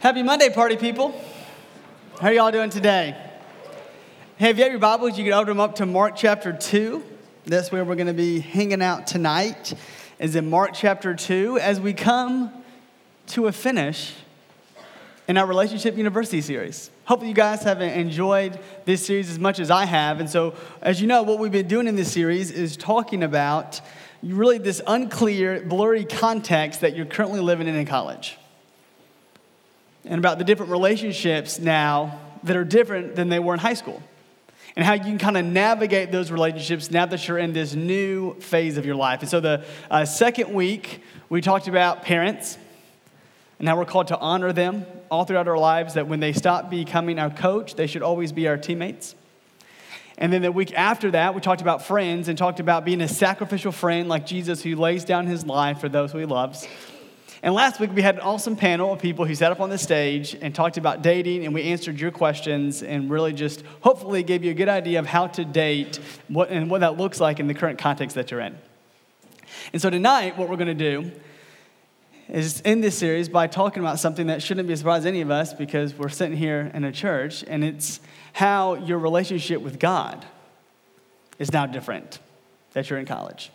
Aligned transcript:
Happy 0.00 0.22
Monday, 0.22 0.48
party 0.48 0.78
people. 0.78 1.14
How 2.22 2.28
are 2.28 2.32
y'all 2.32 2.50
doing 2.50 2.70
today? 2.70 3.14
Hey, 4.38 4.48
if 4.48 4.56
you 4.56 4.62
have 4.62 4.72
your 4.72 4.80
Bibles, 4.80 5.18
you 5.18 5.24
can 5.24 5.34
open 5.34 5.48
them 5.48 5.60
up 5.60 5.74
to 5.74 5.84
Mark 5.84 6.16
chapter 6.16 6.54
2. 6.54 7.04
That's 7.44 7.70
where 7.70 7.84
we're 7.84 7.96
going 7.96 8.06
to 8.06 8.14
be 8.14 8.40
hanging 8.40 8.80
out 8.80 9.06
tonight, 9.06 9.74
is 10.18 10.36
in 10.36 10.48
Mark 10.48 10.70
chapter 10.72 11.14
2, 11.14 11.58
as 11.58 11.80
we 11.80 11.92
come 11.92 12.50
to 13.26 13.46
a 13.46 13.52
finish 13.52 14.14
in 15.28 15.36
our 15.36 15.44
Relationship 15.44 15.98
University 15.98 16.40
series. 16.40 16.90
Hopefully, 17.04 17.28
you 17.28 17.34
guys 17.34 17.62
have 17.64 17.82
enjoyed 17.82 18.58
this 18.86 19.04
series 19.04 19.28
as 19.28 19.38
much 19.38 19.60
as 19.60 19.70
I 19.70 19.84
have. 19.84 20.18
And 20.18 20.30
so, 20.30 20.54
as 20.80 21.02
you 21.02 21.08
know, 21.08 21.24
what 21.24 21.38
we've 21.38 21.52
been 21.52 21.68
doing 21.68 21.86
in 21.86 21.96
this 21.96 22.10
series 22.10 22.50
is 22.50 22.74
talking 22.74 23.22
about 23.22 23.82
really 24.22 24.56
this 24.56 24.80
unclear, 24.86 25.60
blurry 25.60 26.06
context 26.06 26.80
that 26.80 26.96
you're 26.96 27.04
currently 27.04 27.40
living 27.40 27.68
in 27.68 27.74
in 27.74 27.84
college 27.84 28.38
and 30.04 30.18
about 30.18 30.38
the 30.38 30.44
different 30.44 30.70
relationships 30.70 31.58
now 31.58 32.18
that 32.42 32.56
are 32.56 32.64
different 32.64 33.16
than 33.16 33.28
they 33.28 33.38
were 33.38 33.54
in 33.54 33.60
high 33.60 33.74
school. 33.74 34.02
And 34.76 34.84
how 34.84 34.94
you 34.94 35.00
can 35.00 35.18
kind 35.18 35.36
of 35.36 35.44
navigate 35.44 36.12
those 36.12 36.30
relationships 36.30 36.90
now 36.90 37.04
that 37.06 37.26
you're 37.26 37.38
in 37.38 37.52
this 37.52 37.74
new 37.74 38.34
phase 38.40 38.76
of 38.76 38.86
your 38.86 38.94
life. 38.94 39.20
And 39.20 39.28
so, 39.28 39.40
the 39.40 39.64
uh, 39.90 40.04
second 40.04 40.54
week, 40.54 41.02
we 41.28 41.40
talked 41.40 41.66
about 41.66 42.02
parents 42.02 42.56
and 43.58 43.68
how 43.68 43.76
we're 43.76 43.84
called 43.84 44.08
to 44.08 44.18
honor 44.18 44.52
them 44.52 44.86
all 45.10 45.24
throughout 45.24 45.48
our 45.48 45.58
lives, 45.58 45.94
that 45.94 46.08
when 46.08 46.20
they 46.20 46.32
stop 46.32 46.70
becoming 46.70 47.18
our 47.18 47.30
coach, 47.30 47.74
they 47.74 47.86
should 47.86 48.02
always 48.02 48.32
be 48.32 48.48
our 48.48 48.56
teammates. 48.56 49.14
And 50.16 50.32
then 50.32 50.42
the 50.42 50.52
week 50.52 50.72
after 50.74 51.10
that, 51.10 51.34
we 51.34 51.40
talked 51.40 51.60
about 51.60 51.86
friends 51.86 52.28
and 52.28 52.38
talked 52.38 52.60
about 52.60 52.84
being 52.84 53.00
a 53.00 53.08
sacrificial 53.08 53.72
friend 53.72 54.08
like 54.08 54.24
Jesus 54.24 54.62
who 54.62 54.76
lays 54.76 55.04
down 55.04 55.26
his 55.26 55.46
life 55.46 55.80
for 55.80 55.88
those 55.88 56.12
who 56.12 56.18
he 56.18 56.26
loves. 56.26 56.66
And 57.42 57.54
last 57.54 57.80
week 57.80 57.90
we 57.94 58.02
had 58.02 58.16
an 58.16 58.20
awesome 58.20 58.54
panel 58.54 58.92
of 58.92 59.00
people 59.00 59.24
who 59.24 59.34
sat 59.34 59.50
up 59.50 59.60
on 59.60 59.70
the 59.70 59.78
stage 59.78 60.36
and 60.42 60.54
talked 60.54 60.76
about 60.76 61.00
dating, 61.00 61.46
and 61.46 61.54
we 61.54 61.62
answered 61.62 61.98
your 61.98 62.10
questions 62.10 62.82
and 62.82 63.10
really 63.10 63.32
just 63.32 63.64
hopefully 63.80 64.22
gave 64.22 64.44
you 64.44 64.50
a 64.50 64.54
good 64.54 64.68
idea 64.68 64.98
of 64.98 65.06
how 65.06 65.26
to 65.26 65.44
date 65.44 65.98
what, 66.28 66.50
and 66.50 66.70
what 66.70 66.80
that 66.80 66.98
looks 66.98 67.18
like 67.18 67.40
in 67.40 67.46
the 67.46 67.54
current 67.54 67.78
context 67.78 68.14
that 68.16 68.30
you're 68.30 68.40
in. 68.40 68.58
And 69.72 69.80
so 69.80 69.88
tonight, 69.88 70.36
what 70.36 70.50
we're 70.50 70.56
going 70.56 70.78
to 70.78 71.00
do 71.00 71.10
is 72.28 72.60
end 72.64 72.84
this 72.84 72.96
series 72.96 73.28
by 73.28 73.46
talking 73.46 73.82
about 73.82 73.98
something 73.98 74.26
that 74.26 74.42
shouldn't 74.42 74.68
be 74.68 74.74
a 74.74 74.76
surprise 74.76 75.02
to 75.02 75.08
any 75.08 75.22
of 75.22 75.30
us 75.30 75.54
because 75.54 75.94
we're 75.94 76.10
sitting 76.10 76.36
here 76.36 76.70
in 76.74 76.84
a 76.84 76.92
church, 76.92 77.42
and 77.48 77.64
it's 77.64 78.00
how 78.34 78.74
your 78.74 78.98
relationship 78.98 79.62
with 79.62 79.78
God 79.78 80.26
is 81.38 81.52
now 81.54 81.64
different 81.64 82.18
that 82.74 82.90
you're 82.90 82.98
in 82.98 83.06
college. 83.06 83.50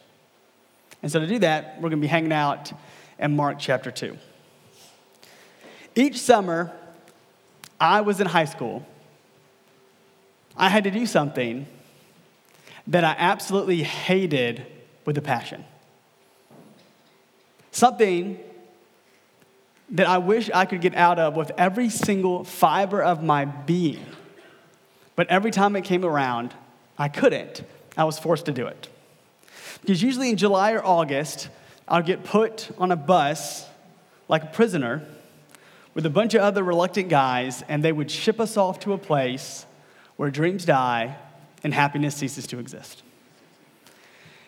And 1.04 1.12
so 1.12 1.20
to 1.20 1.28
do 1.28 1.38
that, 1.40 1.76
we're 1.76 1.90
going 1.90 2.02
to 2.02 2.06
be 2.06 2.08
hanging 2.08 2.34
out 2.34 2.74
and 3.20 3.36
Mark 3.36 3.58
chapter 3.60 3.92
2. 3.92 4.18
Each 5.96 6.20
summer, 6.20 6.72
I 7.80 8.02
was 8.02 8.20
in 8.20 8.28
high 8.28 8.46
school. 8.46 8.86
I 10.58 10.70
had 10.70 10.84
to 10.86 10.92
do 10.92 11.06
something 11.06 11.68
that 12.88 13.04
I 13.04 13.16
absolutely 13.18 13.84
hated 13.84 14.66
with 15.06 15.18
a 15.18 15.22
passion. 15.22 15.66
Something 17.72 18.40
that 19.90 20.08
I 20.08 20.18
wish 20.18 20.50
I 20.54 20.66
could 20.66 20.82
get 20.82 20.96
out 20.96 21.20
of 21.20 21.36
with 21.36 21.52
every 21.58 21.90
single 21.90 22.44
fiber 22.44 23.02
of 23.02 23.24
my 23.24 23.46
being. 23.46 24.06
But 25.16 25.28
every 25.30 25.52
time 25.52 25.76
it 25.76 25.84
came 25.84 26.04
around, 26.04 26.54
I 26.98 27.08
couldn't. 27.08 27.64
I 27.98 28.04
was 28.04 28.20
forced 28.20 28.46
to 28.46 28.52
do 28.52 28.68
it. 28.68 28.90
Because 29.82 30.02
usually 30.02 30.30
in 30.30 30.38
July 30.38 30.74
or 30.74 30.84
August, 30.84 31.50
I'll 31.88 32.02
get 32.02 32.24
put 32.24 32.70
on 32.78 32.92
a 32.92 32.96
bus 32.96 33.68
like 34.28 34.44
a 34.44 34.48
prisoner 34.48 35.08
with 35.94 36.06
a 36.06 36.10
bunch 36.10 36.34
of 36.34 36.42
other 36.42 36.64
reluctant 36.64 37.10
guys, 37.10 37.64
and 37.68 37.84
they 37.84 37.92
would 37.92 38.10
ship 38.10 38.40
us 38.40 38.58
off 38.58 38.80
to 38.82 38.94
a 38.94 38.98
place 38.98 39.66
where 40.18 40.30
dreams 40.30 40.66
die 40.66 41.16
and 41.64 41.74
happiness 41.74 42.16
ceases 42.16 42.48
to 42.48 42.60
exist. 42.60 43.04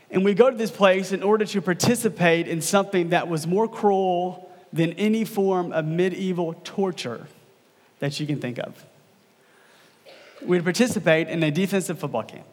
And 0.09 0.23
we 0.23 0.33
go 0.33 0.49
to 0.49 0.57
this 0.57 0.71
place 0.71 1.11
in 1.11 1.21
order 1.21 1.45
to 1.45 1.61
participate 1.61 2.47
in 2.47 2.61
something 2.61 3.09
that 3.09 3.27
was 3.27 3.45
more 3.45 3.67
cruel 3.67 4.49
than 4.73 4.93
any 4.93 5.25
form 5.25 5.71
of 5.71 5.85
medieval 5.85 6.53
torture 6.63 7.27
that 7.99 8.19
you 8.19 8.25
can 8.25 8.39
think 8.39 8.57
of. 8.59 8.85
We'd 10.41 10.63
participate 10.63 11.27
in 11.29 11.43
a 11.43 11.51
defensive 11.51 11.99
football 11.99 12.23
camp. 12.23 12.45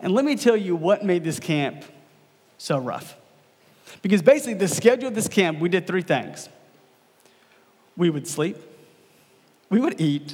And 0.00 0.12
let 0.12 0.24
me 0.24 0.36
tell 0.36 0.56
you 0.56 0.76
what 0.76 1.04
made 1.04 1.24
this 1.24 1.40
camp 1.40 1.84
so 2.58 2.78
rough. 2.78 3.16
Because 4.02 4.20
basically, 4.20 4.54
the 4.54 4.68
schedule 4.68 5.08
of 5.08 5.14
this 5.14 5.28
camp, 5.28 5.60
we 5.60 5.68
did 5.68 5.86
three 5.86 6.02
things 6.02 6.48
we 7.96 8.10
would 8.10 8.28
sleep, 8.28 8.56
we 9.70 9.80
would 9.80 10.00
eat, 10.00 10.32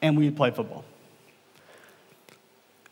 and 0.00 0.16
we 0.16 0.24
would 0.24 0.36
play 0.36 0.50
football. 0.50 0.84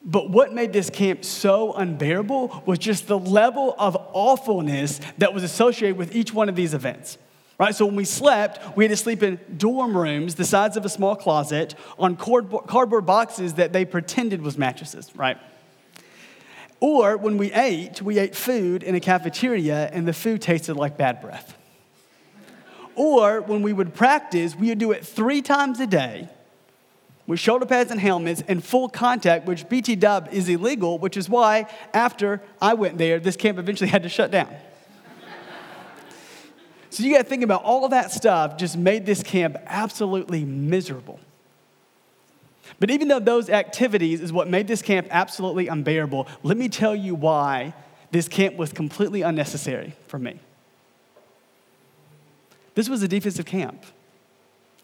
But 0.03 0.31
what 0.31 0.53
made 0.53 0.73
this 0.73 0.89
camp 0.89 1.25
so 1.25 1.73
unbearable 1.75 2.63
was 2.65 2.79
just 2.79 3.07
the 3.07 3.19
level 3.19 3.75
of 3.79 3.97
awfulness 4.13 5.01
that 5.19 5.35
was 5.35 5.43
associated 5.43 5.99
with 5.99 6.15
each 6.15 6.33
one 6.33 6.49
of 6.49 6.57
these 6.57 6.73
events. 6.73 7.19
Right? 7.59 7.75
So 7.75 7.85
when 7.85 7.97
we 7.97 8.07
slept, 8.07 8.75
we 8.75 8.85
had 8.85 8.91
to 8.91 8.97
sleep 8.97 9.23
in 9.23 9.39
dorm 9.59 9.95
rooms 9.95 10.37
the 10.37 10.47
size 10.47 10.79
of 10.79 10.87
a 10.87 10.89
small 10.89 11.15
closet 11.15 11.75
on 11.99 12.17
cardboard 12.17 13.05
boxes 13.05 13.55
that 13.55 13.75
they 13.75 13.85
pretended 13.85 14.41
was 14.41 14.57
mattresses, 14.57 15.15
right? 15.15 15.37
Or 16.81 17.19
when 17.19 17.37
we 17.37 17.53
ate, 17.53 18.01
we 18.01 18.19
ate 18.19 18.35
food 18.35 18.83
in 18.83 18.95
a 18.95 19.01
cafeteria 19.01 19.91
and 19.93 20.09
the 20.09 20.15
food 20.15 20.41
tasted 20.41 20.75
like 20.75 20.97
bad 20.97 21.21
breath. 21.21 21.57
Or 22.95 23.43
when 23.43 23.63
we 23.63 23.73
would 23.73 23.95
practice, 23.95 24.57
we 24.57 24.71
would 24.71 24.79
do 24.79 24.91
it 24.93 25.07
three 25.07 25.43
times 25.43 25.79
a 25.79 25.87
day 25.87 26.29
with 27.27 27.39
shoulder 27.39 27.67
pads 27.67 27.91
and 27.91 28.01
helmets 28.01 28.43
and 28.49 28.65
full 28.65 28.89
contact, 28.89 29.47
which 29.47 29.69
BT 29.69 29.95
dub 29.97 30.29
is 30.33 30.49
illegal, 30.49 30.99
which 30.99 31.17
is 31.17 31.29
why 31.29 31.67
after 31.95 32.43
I 32.61 32.75
went 32.75 32.99
there, 32.99 33.21
this 33.21 33.37
camp 33.37 33.59
eventually 33.59 33.89
had 33.89 34.03
to 34.03 34.09
shut 34.09 34.31
down. 34.31 34.53
so 36.89 37.05
you 37.05 37.13
got 37.13 37.19
to 37.19 37.29
think 37.29 37.45
about 37.45 37.63
all 37.63 37.85
of 37.85 37.93
that 37.93 38.11
stuff 38.11 38.57
just 38.57 38.77
made 38.77 39.07
this 39.07 39.23
camp 39.23 39.57
absolutely 39.67 40.45
miserable. 40.45 41.21
But 42.81 42.91
even 42.91 43.09
though 43.09 43.21
those 43.21 43.51
activities 43.51 44.23
is 44.23 44.33
what 44.33 44.49
made 44.49 44.67
this 44.67 44.81
camp 44.81 45.07
absolutely 45.11 45.69
unbearable, 45.69 46.27
let 46.43 46.57
me 46.57 46.69
tell 46.69 46.97
you 46.97 47.15
why 47.15 47.75
this 48.11 48.27
camp 48.27 48.57
was 48.57 48.73
completely 48.73 49.23
unnecessary 49.23 49.93
for 50.09 50.19
me. 50.19 50.41
This 52.75 52.89
was 52.89 53.03
a 53.03 53.09
defensive 53.09 53.45
camp, 53.45 53.85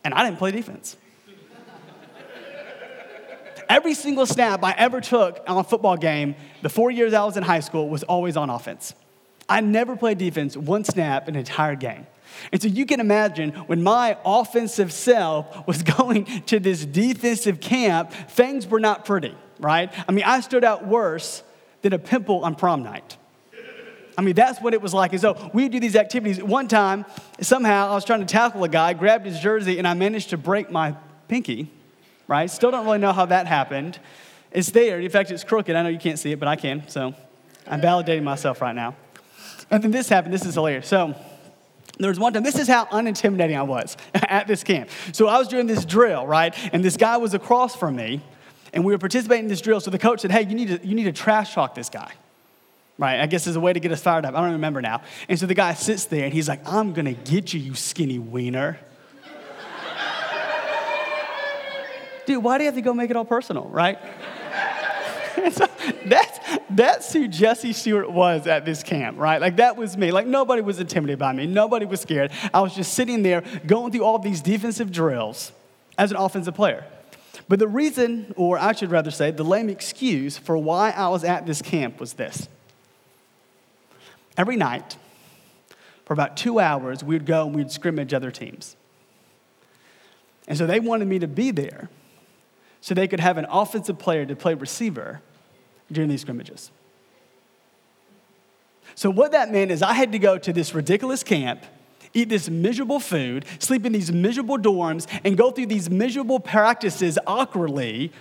and 0.04 0.12
I 0.12 0.24
didn't 0.24 0.38
play 0.38 0.50
defense. 0.50 0.96
Every 3.68 3.94
single 3.94 4.26
snap 4.26 4.62
I 4.62 4.72
ever 4.72 5.00
took 5.00 5.42
on 5.48 5.56
a 5.56 5.64
football 5.64 5.96
game, 5.96 6.34
the 6.60 6.68
four 6.68 6.90
years 6.90 7.14
I 7.14 7.24
was 7.24 7.38
in 7.38 7.42
high 7.42 7.60
school, 7.60 7.88
was 7.88 8.02
always 8.02 8.36
on 8.36 8.50
offense. 8.50 8.92
I 9.48 9.62
never 9.62 9.96
played 9.96 10.18
defense 10.18 10.56
one 10.56 10.84
snap 10.84 11.28
in 11.28 11.34
an 11.34 11.38
entire 11.38 11.76
game. 11.76 12.06
And 12.52 12.60
so 12.60 12.68
you 12.68 12.86
can 12.86 13.00
imagine 13.00 13.52
when 13.66 13.82
my 13.82 14.16
offensive 14.24 14.92
self 14.92 15.66
was 15.66 15.82
going 15.98 16.24
to 16.46 16.58
this 16.60 16.84
defensive 16.84 17.60
camp, 17.60 18.12
things 18.12 18.66
were 18.66 18.80
not 18.80 19.04
pretty, 19.04 19.34
right? 19.58 19.92
I 20.08 20.12
mean, 20.12 20.24
I 20.24 20.40
stood 20.40 20.64
out 20.64 20.86
worse 20.86 21.42
than 21.82 21.92
a 21.92 21.98
pimple 21.98 22.44
on 22.44 22.54
prom 22.54 22.82
night. 22.82 23.16
I 24.18 24.22
mean, 24.22 24.34
that's 24.34 24.60
what 24.60 24.72
it 24.72 24.80
was 24.80 24.94
like. 24.94 25.12
And 25.12 25.20
so 25.20 25.50
we 25.52 25.68
do 25.68 25.78
these 25.78 25.96
activities. 25.96 26.42
One 26.42 26.68
time, 26.68 27.04
somehow, 27.40 27.90
I 27.90 27.94
was 27.94 28.04
trying 28.04 28.20
to 28.20 28.26
tackle 28.26 28.64
a 28.64 28.68
guy, 28.68 28.94
grabbed 28.94 29.26
his 29.26 29.38
jersey, 29.40 29.78
and 29.78 29.86
I 29.86 29.94
managed 29.94 30.30
to 30.30 30.38
break 30.38 30.70
my 30.70 30.96
pinky, 31.28 31.70
right? 32.26 32.50
Still 32.50 32.70
don't 32.70 32.86
really 32.86 32.98
know 32.98 33.12
how 33.12 33.26
that 33.26 33.46
happened. 33.46 33.98
It's 34.52 34.70
there. 34.70 35.00
In 35.00 35.10
fact, 35.10 35.30
it's 35.30 35.44
crooked. 35.44 35.76
I 35.76 35.82
know 35.82 35.90
you 35.90 35.98
can't 35.98 36.18
see 36.18 36.32
it, 36.32 36.38
but 36.38 36.48
I 36.48 36.56
can. 36.56 36.88
So 36.88 37.14
I'm 37.66 37.80
validating 37.82 38.22
myself 38.22 38.62
right 38.62 38.74
now. 38.74 38.94
And 39.70 39.82
then 39.82 39.90
this 39.90 40.08
happened. 40.08 40.32
This 40.32 40.46
is 40.46 40.54
hilarious. 40.54 40.88
So, 40.88 41.14
there 41.98 42.10
was 42.10 42.18
one 42.18 42.32
time, 42.32 42.42
this 42.42 42.58
is 42.58 42.68
how 42.68 42.84
unintimidating 42.86 43.56
I 43.56 43.62
was 43.62 43.96
at 44.14 44.46
this 44.46 44.62
camp. 44.62 44.90
So 45.12 45.28
I 45.28 45.38
was 45.38 45.48
doing 45.48 45.66
this 45.66 45.84
drill, 45.84 46.26
right? 46.26 46.54
And 46.72 46.84
this 46.84 46.96
guy 46.96 47.16
was 47.16 47.34
across 47.34 47.74
from 47.74 47.96
me, 47.96 48.22
and 48.72 48.84
we 48.84 48.92
were 48.92 48.98
participating 48.98 49.46
in 49.46 49.48
this 49.48 49.60
drill. 49.60 49.80
So 49.80 49.90
the 49.90 49.98
coach 49.98 50.20
said, 50.20 50.30
Hey, 50.30 50.42
you 50.42 50.54
need 50.54 50.68
to, 50.68 50.86
you 50.86 50.94
need 50.94 51.04
to 51.04 51.12
trash 51.12 51.54
talk 51.54 51.74
this 51.74 51.88
guy. 51.88 52.12
Right, 52.98 53.20
I 53.20 53.26
guess 53.26 53.46
as 53.46 53.56
a 53.56 53.60
way 53.60 53.74
to 53.74 53.80
get 53.80 53.92
us 53.92 54.00
fired 54.00 54.24
up. 54.24 54.34
I 54.34 54.40
don't 54.40 54.52
remember 54.52 54.80
now. 54.80 55.02
And 55.28 55.38
so 55.38 55.44
the 55.44 55.54
guy 55.54 55.74
sits 55.74 56.06
there 56.06 56.24
and 56.24 56.32
he's 56.32 56.48
like, 56.48 56.66
I'm 56.66 56.94
gonna 56.94 57.12
get 57.12 57.52
you, 57.52 57.60
you 57.60 57.74
skinny 57.74 58.18
wiener. 58.18 58.78
Dude, 62.26 62.42
why 62.42 62.56
do 62.56 62.64
you 62.64 62.68
have 62.68 62.74
to 62.74 62.80
go 62.80 62.94
make 62.94 63.10
it 63.10 63.16
all 63.16 63.26
personal, 63.26 63.64
right? 63.64 63.98
so 65.52 65.66
that's, 66.04 66.38
that's 66.70 67.12
who 67.12 67.28
Jesse 67.28 67.72
Stewart 67.72 68.10
was 68.10 68.46
at 68.46 68.64
this 68.64 68.82
camp, 68.82 69.18
right? 69.18 69.40
Like 69.40 69.56
that 69.56 69.76
was 69.76 69.96
me. 69.96 70.10
Like 70.10 70.26
nobody 70.26 70.62
was 70.62 70.80
intimidated 70.80 71.18
by 71.18 71.32
me. 71.32 71.46
Nobody 71.46 71.86
was 71.86 72.00
scared. 72.00 72.30
I 72.52 72.60
was 72.60 72.74
just 72.74 72.94
sitting 72.94 73.22
there 73.22 73.42
going 73.66 73.92
through 73.92 74.04
all 74.04 74.18
these 74.18 74.40
defensive 74.40 74.90
drills 74.90 75.52
as 75.98 76.10
an 76.10 76.16
offensive 76.16 76.54
player. 76.54 76.84
But 77.48 77.58
the 77.58 77.68
reason, 77.68 78.34
or 78.36 78.58
I 78.58 78.72
should 78.72 78.90
rather 78.90 79.10
say, 79.10 79.30
the 79.30 79.44
lame 79.44 79.68
excuse 79.68 80.36
for 80.36 80.56
why 80.56 80.90
I 80.90 81.08
was 81.08 81.22
at 81.22 81.46
this 81.46 81.62
camp 81.62 82.00
was 82.00 82.14
this. 82.14 82.48
Every 84.36 84.56
night, 84.56 84.96
for 86.04 86.12
about 86.12 86.36
two 86.36 86.58
hours, 86.58 87.04
we 87.04 87.14
would 87.14 87.26
go 87.26 87.46
and 87.46 87.54
we'd 87.54 87.70
scrimmage 87.70 88.12
other 88.12 88.30
teams. 88.30 88.76
And 90.48 90.56
so 90.56 90.66
they 90.66 90.80
wanted 90.80 91.08
me 91.08 91.18
to 91.18 91.28
be 91.28 91.50
there 91.50 91.88
so 92.86 92.94
they 92.94 93.08
could 93.08 93.18
have 93.18 93.36
an 93.36 93.46
offensive 93.50 93.98
player 93.98 94.24
to 94.24 94.36
play 94.36 94.54
receiver 94.54 95.20
during 95.90 96.08
these 96.08 96.20
scrimmages. 96.20 96.70
So, 98.94 99.10
what 99.10 99.32
that 99.32 99.50
meant 99.50 99.72
is 99.72 99.82
I 99.82 99.92
had 99.92 100.12
to 100.12 100.20
go 100.20 100.38
to 100.38 100.52
this 100.52 100.72
ridiculous 100.72 101.24
camp, 101.24 101.64
eat 102.14 102.28
this 102.28 102.48
miserable 102.48 103.00
food, 103.00 103.44
sleep 103.58 103.84
in 103.86 103.92
these 103.92 104.12
miserable 104.12 104.56
dorms, 104.56 105.08
and 105.24 105.36
go 105.36 105.50
through 105.50 105.66
these 105.66 105.90
miserable 105.90 106.38
practices 106.38 107.18
awkwardly 107.26 108.12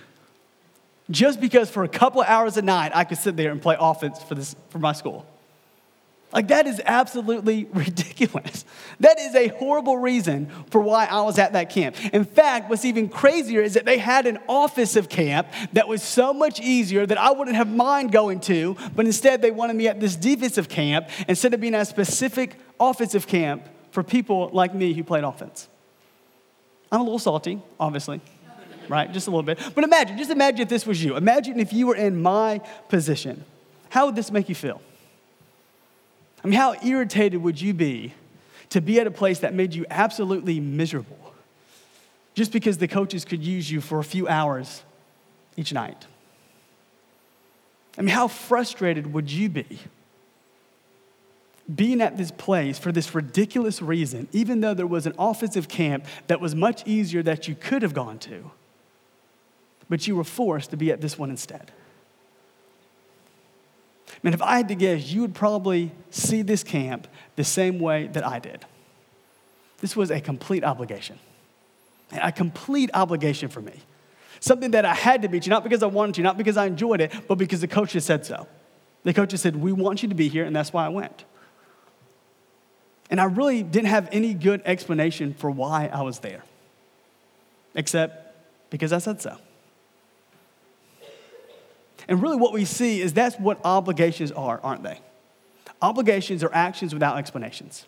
just 1.11 1.39
because 1.39 1.69
for 1.69 1.83
a 1.83 1.87
couple 1.87 2.23
hours 2.23 2.57
a 2.57 2.63
night 2.63 2.91
I 2.95 3.03
could 3.03 3.19
sit 3.19 3.37
there 3.37 3.51
and 3.51 3.61
play 3.61 3.77
offense 3.79 4.23
for, 4.23 4.33
this, 4.33 4.55
for 4.69 4.79
my 4.79 4.93
school. 4.93 5.27
Like, 6.35 6.49
that 6.49 6.67
is 6.67 6.81
absolutely 6.85 7.63
ridiculous. 7.73 8.65
That 8.99 9.17
is 9.17 9.33
a 9.35 9.47
horrible 9.47 9.97
reason 9.97 10.49
for 10.69 10.81
why 10.81 11.05
I 11.05 11.21
was 11.21 11.39
at 11.39 11.53
that 11.53 11.69
camp. 11.69 11.95
In 12.13 12.25
fact, 12.25 12.69
what's 12.69 12.83
even 12.83 13.07
crazier 13.07 13.61
is 13.61 13.75
that 13.75 13.85
they 13.85 13.97
had 13.97 14.27
an 14.27 14.39
offensive 14.49 15.07
camp 15.07 15.47
that 15.71 15.87
was 15.87 16.03
so 16.03 16.33
much 16.33 16.59
easier 16.59 17.05
that 17.05 17.17
I 17.17 17.31
wouldn't 17.31 17.55
have 17.55 17.73
mind 17.73 18.11
going 18.11 18.41
to, 18.41 18.75
but 18.93 19.05
instead 19.05 19.41
they 19.41 19.49
wanted 19.49 19.77
me 19.77 19.87
at 19.87 20.01
this 20.01 20.17
defensive 20.17 20.67
camp 20.67 21.07
instead 21.29 21.53
of 21.53 21.61
being 21.61 21.73
at 21.73 21.81
a 21.81 21.85
specific 21.85 22.57
offensive 22.81 23.27
camp 23.27 23.63
for 23.91 24.03
people 24.03 24.49
like 24.51 24.75
me 24.75 24.91
who 24.91 25.05
played 25.05 25.23
offense. 25.23 25.69
I'm 26.91 26.99
a 26.99 27.03
little 27.03 27.17
salty, 27.17 27.61
obviously, 27.79 28.19
right? 28.89 29.09
Just 29.09 29.27
a 29.27 29.31
little 29.31 29.43
bit. 29.43 29.57
But 29.73 29.85
imagine, 29.85 30.17
just 30.17 30.31
imagine 30.31 30.59
if 30.59 30.69
this 30.69 30.85
was 30.85 31.01
you. 31.01 31.15
Imagine 31.15 31.61
if 31.61 31.71
you 31.71 31.87
were 31.87 31.95
in 31.95 32.21
my 32.21 32.59
position. 32.89 33.45
How 33.87 34.07
would 34.07 34.17
this 34.17 34.31
make 34.31 34.49
you 34.49 34.55
feel? 34.55 34.81
I 36.45 36.47
mean, 36.47 36.59
how 36.59 36.75
irritated 36.83 37.41
would 37.41 37.59
you 37.59 37.73
be 37.73 38.13
to 38.69 38.79
be 38.79 38.99
at 38.99 39.07
a 39.07 39.11
place 39.11 39.39
that 39.39 39.55
made 39.55 39.73
you 39.73 39.83
absolutely 39.89 40.59
miserable 40.59 41.33
just 42.35 42.51
because 42.51 42.77
the 42.77 42.87
coaches 42.87 43.25
could 43.25 43.43
use 43.43 43.71
you 43.71 43.81
for 43.81 43.97
a 43.97 44.03
few 44.03 44.27
hours 44.27 44.83
each 45.57 45.73
night? 45.73 46.05
I 47.97 48.01
mean, 48.01 48.09
how 48.09 48.27
frustrated 48.27 49.11
would 49.11 49.31
you 49.31 49.49
be 49.49 49.79
being 51.73 51.99
at 51.99 52.15
this 52.15 52.29
place 52.29 52.77
for 52.77 52.91
this 52.91 53.15
ridiculous 53.15 53.81
reason, 53.81 54.27
even 54.31 54.61
though 54.61 54.75
there 54.75 54.85
was 54.85 55.07
an 55.07 55.15
offensive 55.17 55.67
camp 55.67 56.05
that 56.27 56.39
was 56.39 56.53
much 56.53 56.85
easier 56.85 57.23
that 57.23 57.47
you 57.47 57.55
could 57.55 57.81
have 57.81 57.95
gone 57.95 58.19
to, 58.19 58.51
but 59.89 60.05
you 60.05 60.15
were 60.15 60.23
forced 60.23 60.69
to 60.69 60.77
be 60.77 60.91
at 60.91 61.01
this 61.01 61.17
one 61.17 61.31
instead? 61.31 61.71
Man, 64.23 64.33
if 64.33 64.41
I 64.41 64.57
had 64.57 64.67
to 64.69 64.75
guess, 64.75 65.11
you 65.11 65.21
would 65.21 65.35
probably 65.35 65.91
see 66.09 66.41
this 66.41 66.63
camp 66.63 67.07
the 67.35 67.43
same 67.43 67.79
way 67.79 68.07
that 68.07 68.25
I 68.25 68.39
did. 68.39 68.65
This 69.79 69.95
was 69.95 70.09
a 70.11 70.21
complete 70.21 70.63
obligation, 70.63 71.19
a 72.11 72.31
complete 72.31 72.89
obligation 72.93 73.49
for 73.49 73.61
me. 73.61 73.73
Something 74.39 74.71
that 74.71 74.85
I 74.85 74.93
had 74.93 75.21
to 75.21 75.27
be 75.27 75.39
not 75.47 75.63
because 75.63 75.81
I 75.81 75.87
wanted 75.87 76.15
to, 76.15 76.21
not 76.21 76.37
because 76.37 76.57
I 76.57 76.65
enjoyed 76.65 77.01
it, 77.01 77.11
but 77.27 77.35
because 77.35 77.61
the 77.61 77.67
coaches 77.67 78.05
said 78.05 78.25
so. 78.25 78.47
The 79.03 79.13
coaches 79.13 79.41
said, 79.41 79.55
We 79.55 79.71
want 79.71 80.03
you 80.03 80.09
to 80.09 80.15
be 80.15 80.27
here, 80.27 80.43
and 80.43 80.55
that's 80.55 80.73
why 80.73 80.85
I 80.85 80.89
went. 80.89 81.23
And 83.09 83.21
I 83.21 83.25
really 83.25 83.63
didn't 83.63 83.89
have 83.89 84.09
any 84.11 84.33
good 84.33 84.61
explanation 84.65 85.33
for 85.33 85.51
why 85.51 85.89
I 85.93 86.01
was 86.01 86.19
there, 86.19 86.43
except 87.75 88.35
because 88.69 88.91
I 88.91 88.97
said 88.97 89.21
so. 89.21 89.37
And 92.07 92.21
really, 92.21 92.37
what 92.37 92.53
we 92.53 92.65
see 92.65 93.01
is 93.01 93.13
that's 93.13 93.35
what 93.37 93.59
obligations 93.63 94.31
are, 94.31 94.59
aren't 94.61 94.83
they? 94.83 94.99
Obligations 95.81 96.43
are 96.43 96.53
actions 96.53 96.93
without 96.93 97.17
explanations. 97.17 97.85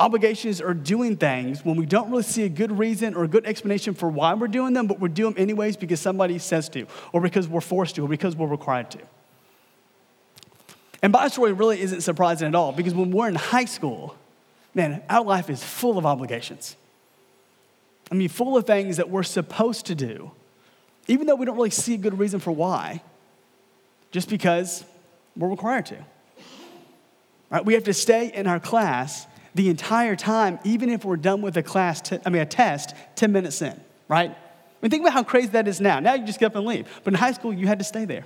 Obligations 0.00 0.60
are 0.60 0.74
doing 0.74 1.16
things 1.16 1.64
when 1.64 1.76
we 1.76 1.86
don't 1.86 2.10
really 2.10 2.22
see 2.22 2.44
a 2.44 2.48
good 2.48 2.76
reason 2.76 3.14
or 3.14 3.24
a 3.24 3.28
good 3.28 3.46
explanation 3.46 3.94
for 3.94 4.08
why 4.08 4.34
we're 4.34 4.48
doing 4.48 4.72
them, 4.72 4.86
but 4.86 4.98
we're 4.98 5.08
doing 5.08 5.34
them 5.34 5.42
anyways 5.42 5.76
because 5.76 6.00
somebody 6.00 6.38
says 6.38 6.68
to, 6.70 6.86
or 7.12 7.20
because 7.20 7.46
we're 7.46 7.60
forced 7.60 7.96
to, 7.96 8.04
or 8.04 8.08
because 8.08 8.34
we're 8.34 8.48
required 8.48 8.90
to. 8.90 8.98
And 11.02 11.12
my 11.12 11.28
story 11.28 11.52
really 11.52 11.80
isn't 11.80 12.00
surprising 12.00 12.48
at 12.48 12.54
all 12.54 12.72
because 12.72 12.94
when 12.94 13.10
we're 13.10 13.28
in 13.28 13.34
high 13.34 13.64
school, 13.64 14.16
man, 14.74 15.02
our 15.10 15.24
life 15.24 15.50
is 15.50 15.62
full 15.62 15.98
of 15.98 16.06
obligations. 16.06 16.76
I 18.10 18.14
mean, 18.14 18.28
full 18.28 18.56
of 18.56 18.66
things 18.66 18.96
that 18.98 19.10
we're 19.10 19.22
supposed 19.22 19.86
to 19.86 19.94
do 19.94 20.32
even 21.08 21.26
though 21.26 21.34
we 21.34 21.46
don't 21.46 21.56
really 21.56 21.70
see 21.70 21.94
a 21.94 21.98
good 21.98 22.18
reason 22.18 22.40
for 22.40 22.52
why, 22.52 23.02
just 24.10 24.28
because 24.28 24.84
we're 25.36 25.48
required 25.48 25.86
to. 25.86 26.04
Right? 27.50 27.64
We 27.64 27.74
have 27.74 27.84
to 27.84 27.94
stay 27.94 28.32
in 28.32 28.46
our 28.46 28.60
class 28.60 29.26
the 29.54 29.68
entire 29.68 30.16
time, 30.16 30.58
even 30.64 30.88
if 30.88 31.04
we're 31.04 31.16
done 31.16 31.42
with 31.42 31.56
a 31.56 31.62
class, 31.62 32.00
t- 32.00 32.18
I 32.24 32.30
mean, 32.30 32.40
a 32.40 32.46
test 32.46 32.94
10 33.16 33.32
minutes 33.32 33.60
in, 33.60 33.78
right? 34.08 34.30
I 34.30 34.34
mean, 34.80 34.90
think 34.90 35.02
about 35.02 35.12
how 35.12 35.22
crazy 35.22 35.48
that 35.48 35.68
is 35.68 35.80
now. 35.80 36.00
Now 36.00 36.14
you 36.14 36.24
just 36.24 36.40
get 36.40 36.46
up 36.46 36.56
and 36.56 36.64
leave. 36.64 36.88
But 37.04 37.12
in 37.12 37.18
high 37.18 37.32
school, 37.32 37.52
you 37.52 37.66
had 37.66 37.78
to 37.78 37.84
stay 37.84 38.04
there. 38.04 38.24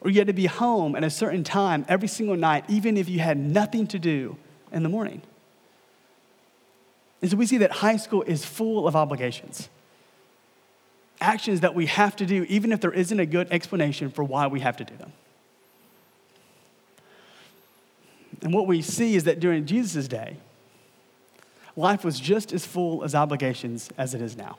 Or 0.00 0.10
you 0.10 0.18
had 0.18 0.26
to 0.26 0.32
be 0.32 0.46
home 0.46 0.96
at 0.96 1.04
a 1.04 1.10
certain 1.10 1.44
time 1.44 1.84
every 1.88 2.08
single 2.08 2.36
night, 2.36 2.64
even 2.68 2.96
if 2.96 3.08
you 3.08 3.20
had 3.20 3.38
nothing 3.38 3.86
to 3.88 4.00
do 4.00 4.36
in 4.72 4.82
the 4.82 4.88
morning. 4.88 5.22
And 7.20 7.30
so 7.30 7.36
we 7.36 7.46
see 7.46 7.58
that 7.58 7.70
high 7.70 7.96
school 7.96 8.22
is 8.22 8.44
full 8.44 8.88
of 8.88 8.96
obligations 8.96 9.68
actions 11.22 11.60
that 11.60 11.74
we 11.74 11.86
have 11.86 12.16
to 12.16 12.26
do, 12.26 12.44
even 12.48 12.72
if 12.72 12.80
there 12.80 12.92
isn't 12.92 13.18
a 13.18 13.26
good 13.26 13.48
explanation 13.50 14.10
for 14.10 14.24
why 14.24 14.46
we 14.46 14.60
have 14.60 14.76
to 14.78 14.84
do 14.84 14.96
them. 14.96 15.12
And 18.42 18.52
what 18.52 18.66
we 18.66 18.82
see 18.82 19.14
is 19.14 19.24
that 19.24 19.38
during 19.40 19.66
Jesus' 19.66 20.08
day, 20.08 20.36
life 21.76 22.04
was 22.04 22.18
just 22.18 22.52
as 22.52 22.66
full 22.66 23.04
as 23.04 23.14
obligations 23.14 23.90
as 23.96 24.14
it 24.14 24.20
is 24.20 24.36
now. 24.36 24.58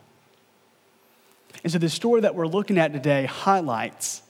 And 1.64 1.72
so 1.72 1.78
the 1.78 1.90
story 1.90 2.22
that 2.22 2.34
we're 2.34 2.48
looking 2.48 2.78
at 2.78 2.94
today 2.94 3.26
highlights 3.26 4.24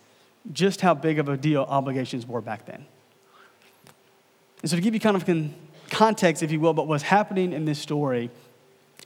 just 0.51 0.81
how 0.81 0.93
big 0.93 1.19
of 1.19 1.29
a 1.29 1.37
deal 1.37 1.61
obligations 1.61 2.27
were 2.27 2.41
back 2.41 2.65
then. 2.65 2.85
And 4.61 4.69
so 4.69 4.75
to 4.75 4.81
give 4.81 4.93
you 4.93 4.99
kind 4.99 5.15
of 5.15 5.25
context, 5.89 6.43
if 6.43 6.51
you 6.51 6.59
will, 6.59 6.71
about 6.71 6.87
what's 6.87 7.03
happening 7.03 7.53
in 7.53 7.65
this 7.65 7.79
story, 7.79 8.29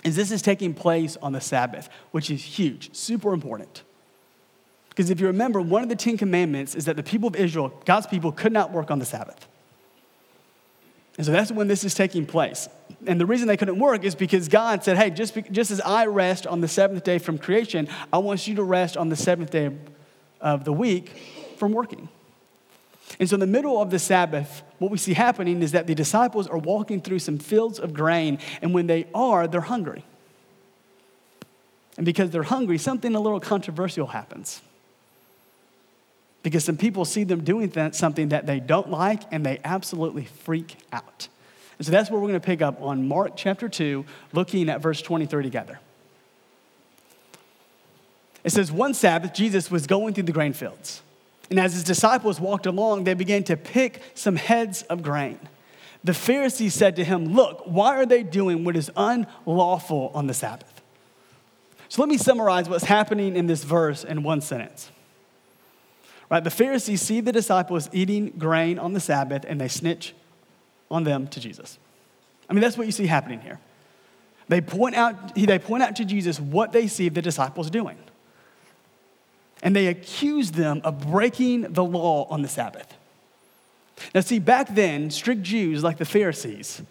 is 0.03 0.15
this 0.15 0.31
is 0.31 0.41
taking 0.41 0.73
place 0.73 1.17
on 1.21 1.33
the 1.33 1.41
Sabbath, 1.41 1.89
which 2.11 2.29
is 2.29 2.43
huge, 2.43 2.95
super 2.95 3.33
important. 3.33 3.83
Because 4.89 5.09
if 5.09 5.19
you 5.19 5.27
remember, 5.27 5.61
one 5.61 5.83
of 5.83 5.89
the 5.89 5.95
Ten 5.95 6.17
Commandments 6.17 6.73
is 6.75 6.85
that 6.85 6.95
the 6.95 7.03
people 7.03 7.27
of 7.27 7.35
Israel, 7.35 7.71
God's 7.85 8.07
people, 8.07 8.31
could 8.31 8.51
not 8.51 8.71
work 8.71 8.89
on 8.89 8.99
the 8.99 9.05
Sabbath. 9.05 9.47
And 11.17 11.25
so 11.25 11.31
that's 11.31 11.51
when 11.51 11.67
this 11.67 11.83
is 11.83 11.93
taking 11.93 12.25
place. 12.25 12.67
And 13.05 13.19
the 13.19 13.25
reason 13.25 13.47
they 13.47 13.57
couldn't 13.57 13.79
work 13.79 14.03
is 14.03 14.15
because 14.15 14.47
God 14.47 14.83
said, 14.83 14.97
hey, 14.97 15.09
just, 15.09 15.35
be, 15.35 15.41
just 15.43 15.71
as 15.71 15.81
I 15.81 16.05
rest 16.05 16.45
on 16.47 16.61
the 16.61 16.67
seventh 16.67 17.03
day 17.03 17.17
from 17.17 17.37
creation, 17.37 17.87
I 18.13 18.19
want 18.19 18.47
you 18.47 18.55
to 18.55 18.63
rest 18.63 18.97
on 18.97 19.09
the 19.09 19.15
seventh 19.15 19.51
day 19.51 19.71
of 20.41 20.63
the 20.63 20.73
week 20.73 21.09
from 21.57 21.73
working. 21.73 22.09
And 23.19 23.29
so, 23.29 23.35
in 23.35 23.39
the 23.39 23.47
middle 23.47 23.81
of 23.81 23.89
the 23.89 23.99
Sabbath, 23.99 24.63
what 24.79 24.91
we 24.91 24.97
see 24.97 25.13
happening 25.13 25.61
is 25.61 25.71
that 25.71 25.87
the 25.87 25.95
disciples 25.95 26.47
are 26.47 26.57
walking 26.57 27.01
through 27.01 27.19
some 27.19 27.39
fields 27.39 27.79
of 27.79 27.93
grain, 27.93 28.39
and 28.61 28.73
when 28.73 28.87
they 28.87 29.07
are, 29.13 29.47
they're 29.47 29.61
hungry. 29.61 30.03
And 31.95 32.05
because 32.05 32.29
they're 32.29 32.43
hungry, 32.43 32.77
something 32.77 33.15
a 33.15 33.19
little 33.19 33.39
controversial 33.39 34.07
happens. 34.07 34.61
Because 36.43 36.63
some 36.63 36.77
people 36.77 37.05
see 37.05 37.23
them 37.23 37.43
doing 37.43 37.69
that, 37.69 37.95
something 37.95 38.29
that 38.29 38.45
they 38.45 38.59
don't 38.59 38.89
like, 38.89 39.23
and 39.31 39.45
they 39.45 39.59
absolutely 39.63 40.25
freak 40.25 40.77
out. 40.93 41.27
And 41.77 41.85
so 41.85 41.91
that's 41.91 42.09
where 42.09 42.19
we're 42.19 42.27
going 42.27 42.39
to 42.39 42.45
pick 42.45 42.61
up 42.61 42.81
on 42.81 43.07
Mark 43.07 43.33
chapter 43.35 43.67
2, 43.67 44.05
looking 44.33 44.69
at 44.69 44.81
verse 44.81 45.01
23 45.01 45.43
together. 45.43 45.79
It 48.43 48.51
says, 48.51 48.71
One 48.71 48.93
Sabbath, 48.93 49.33
Jesus 49.33 49.69
was 49.69 49.87
going 49.87 50.13
through 50.13 50.23
the 50.23 50.31
grain 50.31 50.53
fields. 50.53 51.01
And 51.49 51.59
as 51.59 51.73
his 51.73 51.83
disciples 51.83 52.39
walked 52.39 52.65
along, 52.65 53.05
they 53.05 53.13
began 53.13 53.43
to 53.45 53.55
pick 53.55 54.01
some 54.13 54.35
heads 54.35 54.83
of 54.83 55.01
grain. 55.01 55.39
The 56.03 56.13
Pharisees 56.13 56.73
said 56.73 56.95
to 56.97 57.03
him, 57.03 57.33
Look, 57.33 57.63
why 57.65 57.95
are 57.95 58.05
they 58.05 58.23
doing 58.23 58.63
what 58.63 58.75
is 58.75 58.91
unlawful 58.95 60.11
on 60.13 60.27
the 60.27 60.33
Sabbath? 60.33 60.81
So 61.89 62.01
let 62.01 62.09
me 62.09 62.17
summarize 62.17 62.67
what's 62.67 62.83
happening 62.83 63.35
in 63.35 63.47
this 63.47 63.63
verse 63.63 64.03
in 64.03 64.23
one 64.23 64.41
sentence. 64.41 64.91
Right, 66.29 66.43
the 66.43 66.51
Pharisees 66.51 67.01
see 67.01 67.21
the 67.21 67.31
disciples 67.31 67.89
eating 67.93 68.33
grain 68.37 68.77
on 68.79 68.91
the 68.91 68.99
Sabbath 68.99 69.45
and 69.47 69.61
they 69.61 69.69
snitch 69.69 70.13
on 70.91 71.05
them 71.05 71.27
to 71.27 71.39
Jesus. 71.39 71.79
I 72.49 72.53
mean, 72.53 72.61
that's 72.61 72.77
what 72.77 72.85
you 72.85 72.91
see 72.91 73.07
happening 73.07 73.39
here. 73.39 73.59
They 74.49 74.59
point 74.59 74.95
out, 74.95 75.35
they 75.35 75.59
point 75.59 75.83
out 75.83 75.95
to 75.97 76.05
Jesus 76.05 76.39
what 76.39 76.73
they 76.73 76.87
see 76.87 77.07
the 77.07 77.21
disciples 77.21 77.69
doing 77.69 77.97
and 79.63 79.75
they 79.75 79.87
accused 79.87 80.53
them 80.53 80.81
of 80.83 81.07
breaking 81.11 81.73
the 81.73 81.83
law 81.83 82.27
on 82.29 82.41
the 82.41 82.47
Sabbath. 82.47 82.93
Now, 84.13 84.21
see, 84.21 84.39
back 84.39 84.73
then, 84.73 85.09
strict 85.09 85.41
Jews 85.41 85.83
like 85.83 85.97
the 85.97 86.05
Pharisees, 86.05 86.81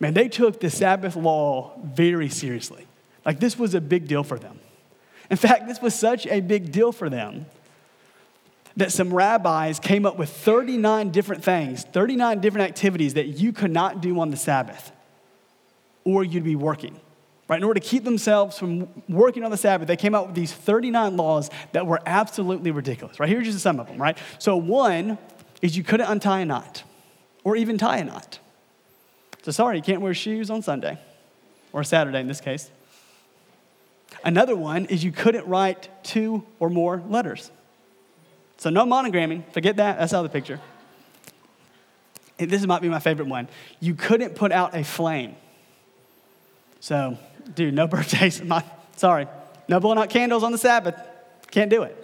man, 0.00 0.14
they 0.14 0.28
took 0.28 0.60
the 0.60 0.70
Sabbath 0.70 1.16
law 1.16 1.72
very 1.82 2.28
seriously. 2.28 2.86
Like, 3.24 3.40
this 3.40 3.58
was 3.58 3.74
a 3.74 3.80
big 3.80 4.08
deal 4.08 4.24
for 4.24 4.38
them. 4.38 4.58
In 5.30 5.36
fact, 5.36 5.66
this 5.66 5.80
was 5.80 5.94
such 5.94 6.26
a 6.26 6.40
big 6.40 6.72
deal 6.72 6.92
for 6.92 7.08
them 7.08 7.46
that 8.76 8.92
some 8.92 9.12
rabbis 9.12 9.80
came 9.80 10.04
up 10.04 10.18
with 10.18 10.28
39 10.28 11.10
different 11.10 11.42
things, 11.42 11.84
39 11.84 12.40
different 12.40 12.68
activities 12.68 13.14
that 13.14 13.26
you 13.26 13.52
could 13.52 13.70
not 13.70 14.00
do 14.02 14.20
on 14.20 14.30
the 14.30 14.36
Sabbath, 14.36 14.92
or 16.04 16.22
you'd 16.22 16.44
be 16.44 16.56
working. 16.56 17.00
Right? 17.48 17.58
In 17.58 17.64
order 17.64 17.78
to 17.78 17.86
keep 17.86 18.02
themselves 18.04 18.58
from 18.58 18.88
working 19.08 19.44
on 19.44 19.50
the 19.50 19.56
Sabbath, 19.56 19.86
they 19.86 19.96
came 19.96 20.14
out 20.14 20.26
with 20.26 20.34
these 20.34 20.52
39 20.52 21.16
laws 21.16 21.48
that 21.72 21.86
were 21.86 22.00
absolutely 22.04 22.72
ridiculous. 22.72 23.20
Right? 23.20 23.28
Here's 23.28 23.46
just 23.46 23.60
some 23.60 23.78
of 23.78 23.86
them, 23.86 24.02
right? 24.02 24.18
So, 24.38 24.56
one 24.56 25.18
is 25.62 25.76
you 25.76 25.84
couldn't 25.84 26.08
untie 26.08 26.40
a 26.40 26.44
knot 26.44 26.82
or 27.44 27.54
even 27.56 27.78
tie 27.78 27.98
a 27.98 28.04
knot. 28.04 28.40
So, 29.42 29.52
sorry, 29.52 29.76
you 29.76 29.82
can't 29.82 30.00
wear 30.00 30.12
shoes 30.12 30.50
on 30.50 30.62
Sunday 30.62 30.98
or 31.72 31.84
Saturday 31.84 32.18
in 32.18 32.26
this 32.26 32.40
case. 32.40 32.68
Another 34.24 34.56
one 34.56 34.86
is 34.86 35.04
you 35.04 35.12
couldn't 35.12 35.46
write 35.46 35.88
two 36.02 36.44
or 36.58 36.68
more 36.68 37.02
letters. 37.08 37.52
So, 38.56 38.70
no 38.70 38.84
monogramming, 38.84 39.44
forget 39.52 39.76
that, 39.76 39.98
that's 39.98 40.12
out 40.12 40.24
of 40.24 40.32
the 40.32 40.36
picture. 40.36 40.60
And 42.38 42.50
this 42.50 42.66
might 42.66 42.82
be 42.82 42.88
my 42.88 42.98
favorite 42.98 43.28
one. 43.28 43.48
You 43.78 43.94
couldn't 43.94 44.34
put 44.34 44.50
out 44.50 44.74
a 44.74 44.82
flame. 44.82 45.36
So, 46.80 47.18
dude, 47.54 47.74
no 47.74 47.86
birthdays. 47.88 48.42
My, 48.42 48.64
sorry. 48.96 49.26
No 49.68 49.80
blowing 49.80 49.98
out 49.98 50.10
candles 50.10 50.42
on 50.42 50.52
the 50.52 50.58
Sabbath. 50.58 50.94
Can't 51.50 51.70
do 51.70 51.82
it. 51.82 51.96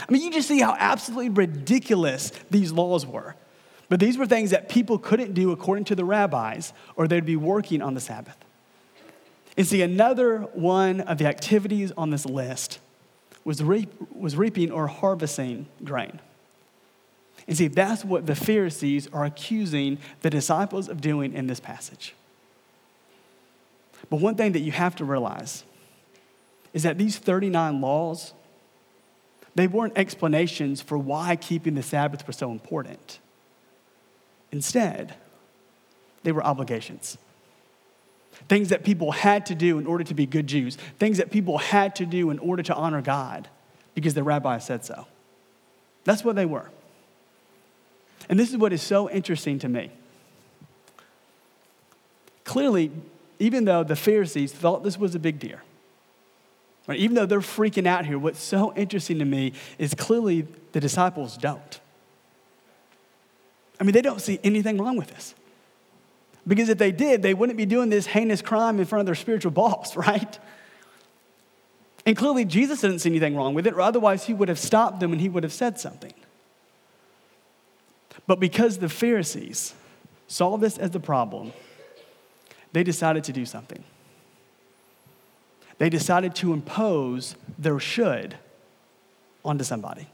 I 0.00 0.12
mean, 0.12 0.22
you 0.22 0.30
just 0.30 0.46
see 0.46 0.60
how 0.60 0.76
absolutely 0.78 1.30
ridiculous 1.30 2.30
these 2.50 2.70
laws 2.70 3.04
were. 3.04 3.34
But 3.88 4.00
these 4.00 4.18
were 4.18 4.26
things 4.26 4.50
that 4.50 4.68
people 4.68 4.98
couldn't 4.98 5.34
do 5.34 5.50
according 5.50 5.86
to 5.86 5.94
the 5.94 6.04
rabbis, 6.04 6.72
or 6.94 7.08
they'd 7.08 7.24
be 7.24 7.36
working 7.36 7.82
on 7.82 7.94
the 7.94 8.00
Sabbath. 8.00 8.36
And 9.56 9.66
see, 9.66 9.82
another 9.82 10.40
one 10.52 11.00
of 11.00 11.18
the 11.18 11.26
activities 11.26 11.90
on 11.96 12.10
this 12.10 12.24
list 12.24 12.78
was, 13.44 13.62
reap, 13.62 13.90
was 14.14 14.36
reaping 14.36 14.70
or 14.70 14.86
harvesting 14.86 15.66
grain. 15.82 16.20
And 17.48 17.56
see, 17.56 17.68
that's 17.68 18.04
what 18.04 18.26
the 18.26 18.34
Pharisees 18.34 19.08
are 19.12 19.24
accusing 19.24 19.98
the 20.20 20.30
disciples 20.30 20.88
of 20.88 21.00
doing 21.00 21.32
in 21.32 21.46
this 21.46 21.58
passage. 21.58 22.14
But 24.10 24.20
one 24.20 24.34
thing 24.34 24.52
that 24.52 24.60
you 24.60 24.72
have 24.72 24.96
to 24.96 25.04
realize 25.04 25.64
is 26.72 26.82
that 26.82 26.98
these 26.98 27.18
39 27.18 27.80
laws, 27.80 28.32
they 29.54 29.66
weren't 29.66 29.96
explanations 29.96 30.80
for 30.80 30.96
why 30.96 31.36
keeping 31.36 31.74
the 31.74 31.82
Sabbath 31.82 32.26
was 32.26 32.36
so 32.36 32.52
important. 32.52 33.18
Instead, 34.52 35.14
they 36.22 36.32
were 36.32 36.44
obligations. 36.44 37.18
Things 38.48 38.68
that 38.68 38.84
people 38.84 39.12
had 39.12 39.46
to 39.46 39.54
do 39.54 39.78
in 39.78 39.86
order 39.86 40.04
to 40.04 40.14
be 40.14 40.26
good 40.26 40.46
Jews, 40.46 40.76
things 40.98 41.18
that 41.18 41.30
people 41.30 41.58
had 41.58 41.96
to 41.96 42.06
do 42.06 42.30
in 42.30 42.38
order 42.38 42.62
to 42.62 42.74
honor 42.74 43.02
God 43.02 43.48
because 43.94 44.14
the 44.14 44.22
rabbi 44.22 44.58
said 44.58 44.84
so. 44.84 45.06
That's 46.04 46.24
what 46.24 46.36
they 46.36 46.46
were. 46.46 46.70
And 48.28 48.38
this 48.38 48.50
is 48.50 48.56
what 48.56 48.72
is 48.72 48.82
so 48.82 49.10
interesting 49.10 49.58
to 49.60 49.68
me. 49.68 49.90
Clearly, 52.44 52.90
even 53.38 53.64
though 53.64 53.84
the 53.84 53.96
Pharisees 53.96 54.52
thought 54.52 54.82
this 54.82 54.98
was 54.98 55.14
a 55.14 55.18
big 55.18 55.38
deal, 55.38 55.58
right, 56.86 56.98
even 56.98 57.14
though 57.14 57.26
they're 57.26 57.40
freaking 57.40 57.86
out 57.86 58.06
here, 58.06 58.18
what's 58.18 58.42
so 58.42 58.74
interesting 58.74 59.18
to 59.18 59.24
me 59.24 59.52
is 59.78 59.94
clearly 59.94 60.46
the 60.72 60.80
disciples 60.80 61.36
don't. 61.36 61.80
I 63.80 63.84
mean, 63.84 63.92
they 63.92 64.02
don't 64.02 64.20
see 64.20 64.40
anything 64.42 64.78
wrong 64.78 64.96
with 64.96 65.08
this. 65.08 65.34
Because 66.46 66.68
if 66.68 66.78
they 66.78 66.90
did, 66.90 67.22
they 67.22 67.34
wouldn't 67.34 67.58
be 67.58 67.66
doing 67.66 67.90
this 67.90 68.06
heinous 68.06 68.42
crime 68.42 68.80
in 68.80 68.86
front 68.86 69.00
of 69.00 69.06
their 69.06 69.14
spiritual 69.14 69.52
boss, 69.52 69.96
right? 69.96 70.38
And 72.06 72.16
clearly, 72.16 72.44
Jesus 72.44 72.80
didn't 72.80 73.00
see 73.00 73.10
anything 73.10 73.36
wrong 73.36 73.54
with 73.54 73.66
it, 73.66 73.74
or 73.74 73.82
otherwise, 73.82 74.24
he 74.24 74.34
would 74.34 74.48
have 74.48 74.58
stopped 74.58 74.98
them 74.98 75.12
and 75.12 75.20
he 75.20 75.28
would 75.28 75.42
have 75.42 75.52
said 75.52 75.78
something. 75.78 76.14
But 78.26 78.40
because 78.40 78.78
the 78.78 78.88
Pharisees 78.88 79.74
saw 80.26 80.56
this 80.56 80.78
as 80.78 80.90
the 80.90 81.00
problem, 81.00 81.52
they 82.72 82.82
decided 82.82 83.24
to 83.24 83.32
do 83.32 83.44
something. 83.44 83.82
They 85.78 85.88
decided 85.88 86.34
to 86.36 86.52
impose 86.52 87.36
their 87.58 87.78
should 87.78 88.36
onto 89.44 89.64
somebody. 89.64 90.08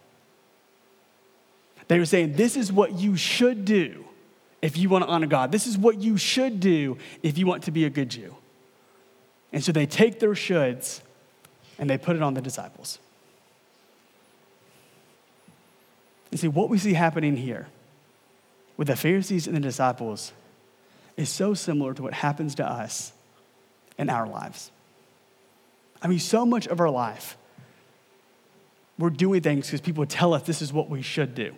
They 1.88 1.98
were 1.98 2.06
saying, 2.06 2.34
This 2.34 2.56
is 2.56 2.72
what 2.72 2.92
you 2.92 3.16
should 3.16 3.64
do 3.64 4.04
if 4.62 4.76
you 4.76 4.88
want 4.88 5.04
to 5.04 5.10
honor 5.10 5.26
God. 5.26 5.52
This 5.52 5.66
is 5.66 5.76
what 5.76 6.00
you 6.00 6.16
should 6.16 6.60
do 6.60 6.98
if 7.22 7.36
you 7.36 7.46
want 7.46 7.64
to 7.64 7.70
be 7.70 7.84
a 7.84 7.90
good 7.90 8.10
Jew. 8.10 8.36
And 9.52 9.62
so 9.62 9.72
they 9.72 9.86
take 9.86 10.20
their 10.20 10.30
shoulds 10.30 11.00
and 11.78 11.88
they 11.88 11.98
put 11.98 12.16
it 12.16 12.22
on 12.22 12.34
the 12.34 12.40
disciples. 12.40 12.98
And 16.30 16.40
see, 16.40 16.48
what 16.48 16.68
we 16.68 16.78
see 16.78 16.94
happening 16.94 17.36
here 17.36 17.68
with 18.76 18.88
the 18.88 18.96
Pharisees 18.96 19.46
and 19.46 19.56
the 19.56 19.60
disciples 19.60 20.32
is 21.16 21.28
so 21.28 21.54
similar 21.54 21.94
to 21.94 22.02
what 22.02 22.12
happens 22.12 22.56
to 22.56 22.66
us 22.66 23.12
in 23.98 24.10
our 24.10 24.26
lives. 24.26 24.70
I 26.02 26.08
mean, 26.08 26.18
so 26.18 26.44
much 26.44 26.66
of 26.66 26.80
our 26.80 26.90
life, 26.90 27.36
we're 28.98 29.10
doing 29.10 29.40
things 29.40 29.66
because 29.66 29.80
people 29.80 30.04
tell 30.06 30.34
us 30.34 30.42
this 30.42 30.62
is 30.62 30.72
what 30.72 30.90
we 30.90 31.02
should 31.02 31.34
do, 31.34 31.54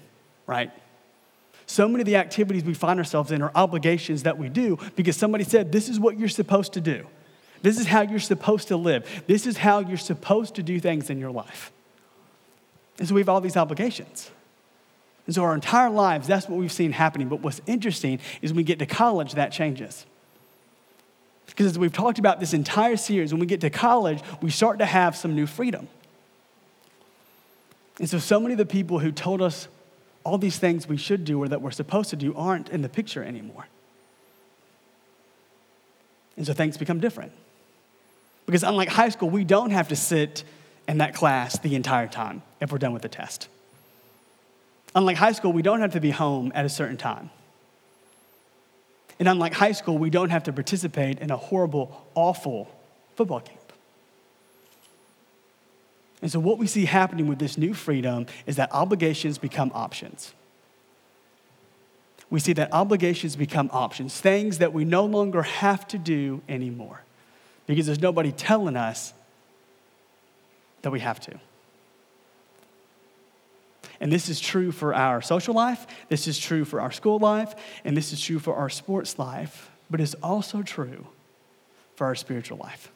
right? 0.47 0.71
So 1.67 1.89
many 1.89 2.03
of 2.03 2.07
the 2.07 2.17
activities 2.17 2.65
we 2.65 2.75
find 2.75 2.99
ourselves 2.99 3.33
in 3.33 3.43
are 3.43 3.51
obligations 3.55 4.23
that 4.23 4.39
we 4.39 4.49
do 4.49 4.79
because 4.95 5.17
somebody 5.17 5.45
said, 5.45 5.73
This 5.73 5.89
is 5.89 5.99
what 5.99 6.19
you're 6.19 6.29
supposed 6.29 6.75
to 6.75 6.81
do. 6.81 7.07
This 7.63 7.81
is 7.81 7.87
how 7.87 8.03
you're 8.03 8.21
supposed 8.21 8.69
to 8.69 8.77
live. 8.77 9.25
This 9.27 9.47
is 9.47 9.57
how 9.57 9.81
you're 9.81 9.97
supposed 9.97 10.55
to 10.57 10.63
do 10.63 10.79
things 10.79 11.11
in 11.11 11.19
your 11.19 11.33
life. 11.33 11.73
And 12.99 13.09
so 13.09 13.15
we 13.15 13.21
have 13.21 13.29
all 13.29 13.41
these 13.41 13.57
obligations. 13.57 14.31
And 15.27 15.35
so 15.35 15.43
our 15.43 15.55
entire 15.55 15.91
lives, 15.91 16.27
that's 16.27 16.49
what 16.49 16.59
we've 16.59 16.73
seen 16.73 16.93
happening. 16.93 17.29
But 17.29 17.41
what's 17.41 17.61
interesting 17.67 18.21
is 18.43 18.53
when 18.53 18.59
we 18.59 18.63
get 18.63 18.79
to 18.79 18.87
college, 18.87 19.35
that 19.35 19.51
changes. 19.51 20.07
Because 21.47 21.67
as 21.67 21.79
we've 21.79 21.93
talked 21.93 22.19
about 22.19 22.39
this 22.39 22.55
entire 22.55 22.97
series, 22.97 23.33
when 23.33 23.41
we 23.41 23.47
get 23.47 23.61
to 23.63 23.71
college, 23.71 24.21
we 24.41 24.51
start 24.51 24.79
to 24.79 24.87
have 24.87 25.17
some 25.17 25.35
new 25.35 25.47
freedom. 25.47 25.89
And 27.99 28.09
so, 28.09 28.19
so 28.19 28.39
many 28.39 28.53
of 28.53 28.59
the 28.59 28.67
people 28.67 28.99
who 28.99 29.11
told 29.11 29.41
us 29.43 29.69
all 30.23 30.39
these 30.39 30.59
things 30.59 30.89
we 30.89 30.97
should 30.97 31.25
do 31.25 31.43
or 31.43 31.49
that 31.49 31.63
we're 31.63 31.71
supposed 31.71 32.11
to 32.11 32.17
do 32.17 32.35
aren't 32.35 32.69
in 32.69 32.83
the 32.83 32.89
picture 32.89 33.23
anymore. 33.25 33.67
And 36.37 36.47
so 36.47 36.53
things 36.53 36.77
become 36.77 37.01
different. 37.01 37.33
Because 38.45 38.63
unlike 38.63 38.89
high 38.89 39.09
school, 39.09 39.31
we 39.31 39.45
don't 39.45 39.71
have 39.71 39.89
to 39.89 39.97
sit 39.97 40.45
in 40.87 40.99
that 40.99 41.15
class 41.15 41.59
the 41.59 41.75
entire 41.75 42.07
time 42.07 42.43
if 42.61 42.71
we're 42.71 42.79
done 42.79 42.93
with 42.93 43.03
the 43.03 43.09
test. 43.09 43.49
Unlike 44.97 45.19
high 45.19 45.33
school, 45.33 45.53
we 45.53 45.61
don't 45.61 45.81
have 45.81 45.93
to 45.93 46.01
be 46.01 46.11
home 46.11 46.51
at 46.55 46.65
a 46.65 46.71
certain 46.71 46.97
time. 46.97 47.29
And 49.19 49.29
unlike 49.29 49.53
high 49.53 49.73
school, 49.73 49.99
we 49.99 50.09
don't 50.09 50.31
have 50.31 50.45
to 50.45 50.53
participate 50.55 51.21
in 51.21 51.31
a 51.31 51.37
horrible, 51.37 52.07
awful 52.15 52.75
football 53.15 53.41
camp. 53.41 53.61
And 56.23 56.33
so, 56.33 56.41
what 56.41 56.57
we 56.57 56.67
see 56.67 56.87
happening 56.87 57.27
with 57.27 57.39
this 57.39 57.59
new 57.59 57.75
freedom 57.75 58.27
is 58.47 58.57
that 58.57 58.73
obligations 58.73 59.37
become 59.37 59.71
options. 59.75 60.33
We 62.31 62.41
see 62.41 62.55
that 62.55 62.73
obligations 62.73 63.37
become 63.37 63.69
options, 63.75 64.19
things 64.19 64.59
that 64.59 64.73
we 64.73 64.87
no 64.87 65.05
longer 65.05 65.43
have 65.43 65.87
to 65.89 65.99
do 65.99 66.41
anymore 66.49 67.03
because 67.67 67.85
there's 67.85 68.01
nobody 68.01 68.33
telling 68.33 68.77
us 68.77 69.13
that 70.83 70.91
we 70.91 71.01
have 71.01 71.21
to. 71.21 71.39
And 74.01 74.13
this 74.13 74.29
is 74.29 74.41
true 74.41 74.73
for 74.73 74.95
our 74.95 75.23
social 75.23 75.55
life, 75.55 75.87
this 76.09 76.29
is 76.29 76.39
true 76.39 76.65
for 76.65 76.81
our 76.81 76.91
school 76.91 77.19
life, 77.19 77.55
and 77.85 77.97
this 77.97 78.13
is 78.13 78.21
true 78.21 78.39
for 78.39 78.55
our 78.55 78.69
sports 78.69 79.19
life, 79.19 79.71
but 79.91 80.01
it's 80.01 80.15
also 80.23 80.63
true 80.63 81.07
for 81.95 82.07
our 82.07 82.15
spiritual 82.15 82.59
life. 82.59 82.91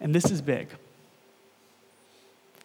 And 0.00 0.14
this 0.14 0.30
is 0.30 0.40
big. 0.40 0.68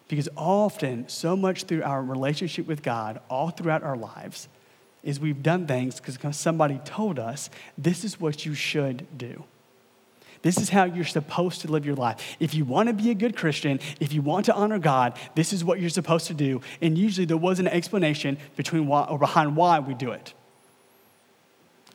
Because 0.08 0.28
often, 0.36 1.08
so 1.08 1.34
much 1.34 1.64
through 1.64 1.82
our 1.82 2.02
relationship 2.02 2.66
with 2.66 2.82
God, 2.82 3.20
all 3.28 3.50
throughout 3.50 3.82
our 3.82 3.96
lives, 3.96 4.48
is 5.02 5.20
we've 5.20 5.42
done 5.42 5.66
things 5.66 6.00
because 6.00 6.36
somebody 6.36 6.80
told 6.84 7.18
us 7.18 7.50
this 7.76 8.04
is 8.04 8.20
what 8.20 8.46
you 8.46 8.54
should 8.54 9.06
do. 9.16 9.44
This 10.44 10.58
is 10.58 10.68
how 10.68 10.84
you're 10.84 11.06
supposed 11.06 11.62
to 11.62 11.72
live 11.72 11.86
your 11.86 11.94
life. 11.94 12.36
If 12.38 12.54
you 12.54 12.66
want 12.66 12.90
to 12.90 12.92
be 12.92 13.10
a 13.10 13.14
good 13.14 13.34
Christian, 13.34 13.80
if 13.98 14.12
you 14.12 14.20
want 14.20 14.44
to 14.44 14.54
honor 14.54 14.78
God, 14.78 15.18
this 15.34 15.54
is 15.54 15.64
what 15.64 15.80
you're 15.80 15.88
supposed 15.88 16.26
to 16.26 16.34
do. 16.34 16.60
And 16.82 16.98
usually 16.98 17.24
there 17.24 17.38
was 17.38 17.60
an 17.60 17.66
explanation 17.66 18.36
between 18.54 18.86
why 18.86 19.04
or 19.04 19.18
behind 19.18 19.56
why 19.56 19.78
we 19.78 19.94
do 19.94 20.10
it. 20.10 20.34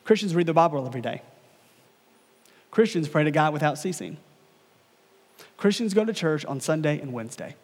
Christians 0.03 0.33
read 0.33 0.47
the 0.47 0.53
Bible 0.53 0.83
every 0.87 0.99
day. 0.99 1.21
Christians 2.71 3.07
pray 3.07 3.23
to 3.23 3.29
God 3.29 3.53
without 3.53 3.77
ceasing. 3.77 4.17
Christians 5.55 5.93
go 5.93 6.03
to 6.03 6.11
church 6.11 6.43
on 6.43 6.59
Sunday 6.59 6.99
and 6.99 7.13
Wednesday. 7.13 7.55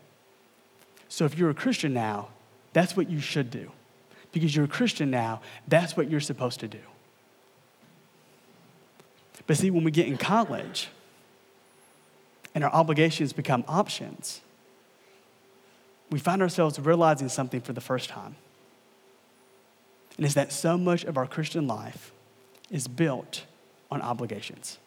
So 1.10 1.26
if 1.26 1.36
you're 1.36 1.50
a 1.50 1.56
Christian 1.56 1.96
now, 1.96 2.28
that's 2.74 2.96
what 2.96 3.10
you 3.10 3.20
should 3.20 3.50
do. 3.50 3.72
Because 4.32 4.56
you're 4.56 4.66
a 4.66 4.68
Christian 4.68 5.10
now, 5.10 5.42
that's 5.68 5.98
what 5.98 6.12
you're 6.12 6.20
supposed 6.20 6.60
to 6.60 6.68
do. 6.68 6.78
But 9.48 9.58
see, 9.58 9.70
when 9.70 9.84
we 9.84 9.92
get 9.92 10.08
in 10.08 10.18
college 10.18 10.90
and 12.54 12.64
our 12.64 12.72
obligations 12.72 13.34
become 13.34 13.64
options, 13.68 14.42
we 16.10 16.20
find 16.20 16.42
ourselves 16.42 16.80
realizing 16.80 17.30
something 17.30 17.62
for 17.62 17.74
the 17.74 17.82
first 17.82 18.10
time. 18.10 18.36
And 20.18 20.26
it's 20.26 20.36
that 20.36 20.52
so 20.52 20.78
much 20.78 21.04
of 21.04 21.18
our 21.18 21.28
Christian 21.28 21.68
life 21.68 22.12
is 22.72 22.88
built 22.88 23.44
on 23.92 24.02
obligations. 24.02 24.78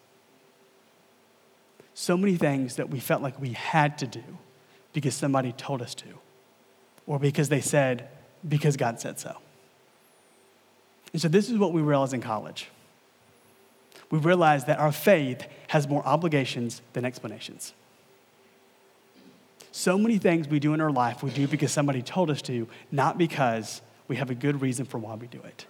So 1.93 2.17
many 2.17 2.35
things 2.35 2.77
that 2.77 2.89
we 2.89 2.99
felt 2.99 3.21
like 3.21 3.39
we 3.39 3.49
had 3.49 3.97
to 3.99 4.07
do 4.07 4.23
because 4.93 5.13
somebody 5.13 5.51
told 5.51 5.81
us 5.81 5.93
to, 5.95 6.07
or 7.05 7.19
because 7.19 7.49
they 7.49 7.61
said, 7.61 8.07
because 8.47 8.77
God 8.77 8.99
said 8.99 9.19
so. 9.19 9.37
And 11.11 11.21
so, 11.21 11.27
this 11.27 11.49
is 11.49 11.57
what 11.57 11.73
we 11.73 11.81
realize 11.81 12.13
in 12.13 12.21
college. 12.21 12.69
We 14.11 14.19
realize 14.19 14.65
that 14.65 14.79
our 14.79 14.91
faith 14.91 15.45
has 15.67 15.87
more 15.87 16.05
obligations 16.05 16.81
than 16.93 17.05
explanations. 17.05 17.73
So 19.71 19.97
many 19.97 20.17
things 20.17 20.47
we 20.47 20.59
do 20.59 20.73
in 20.73 20.81
our 20.81 20.91
life, 20.91 21.21
we 21.21 21.29
do 21.29 21.47
because 21.47 21.71
somebody 21.71 22.01
told 22.01 22.29
us 22.31 22.41
to, 22.43 22.67
not 22.91 23.17
because 23.17 23.81
we 24.07 24.15
have 24.15 24.29
a 24.29 24.35
good 24.35 24.61
reason 24.61 24.85
for 24.85 24.97
why 24.97 25.13
we 25.15 25.27
do 25.27 25.39
it. 25.43 25.65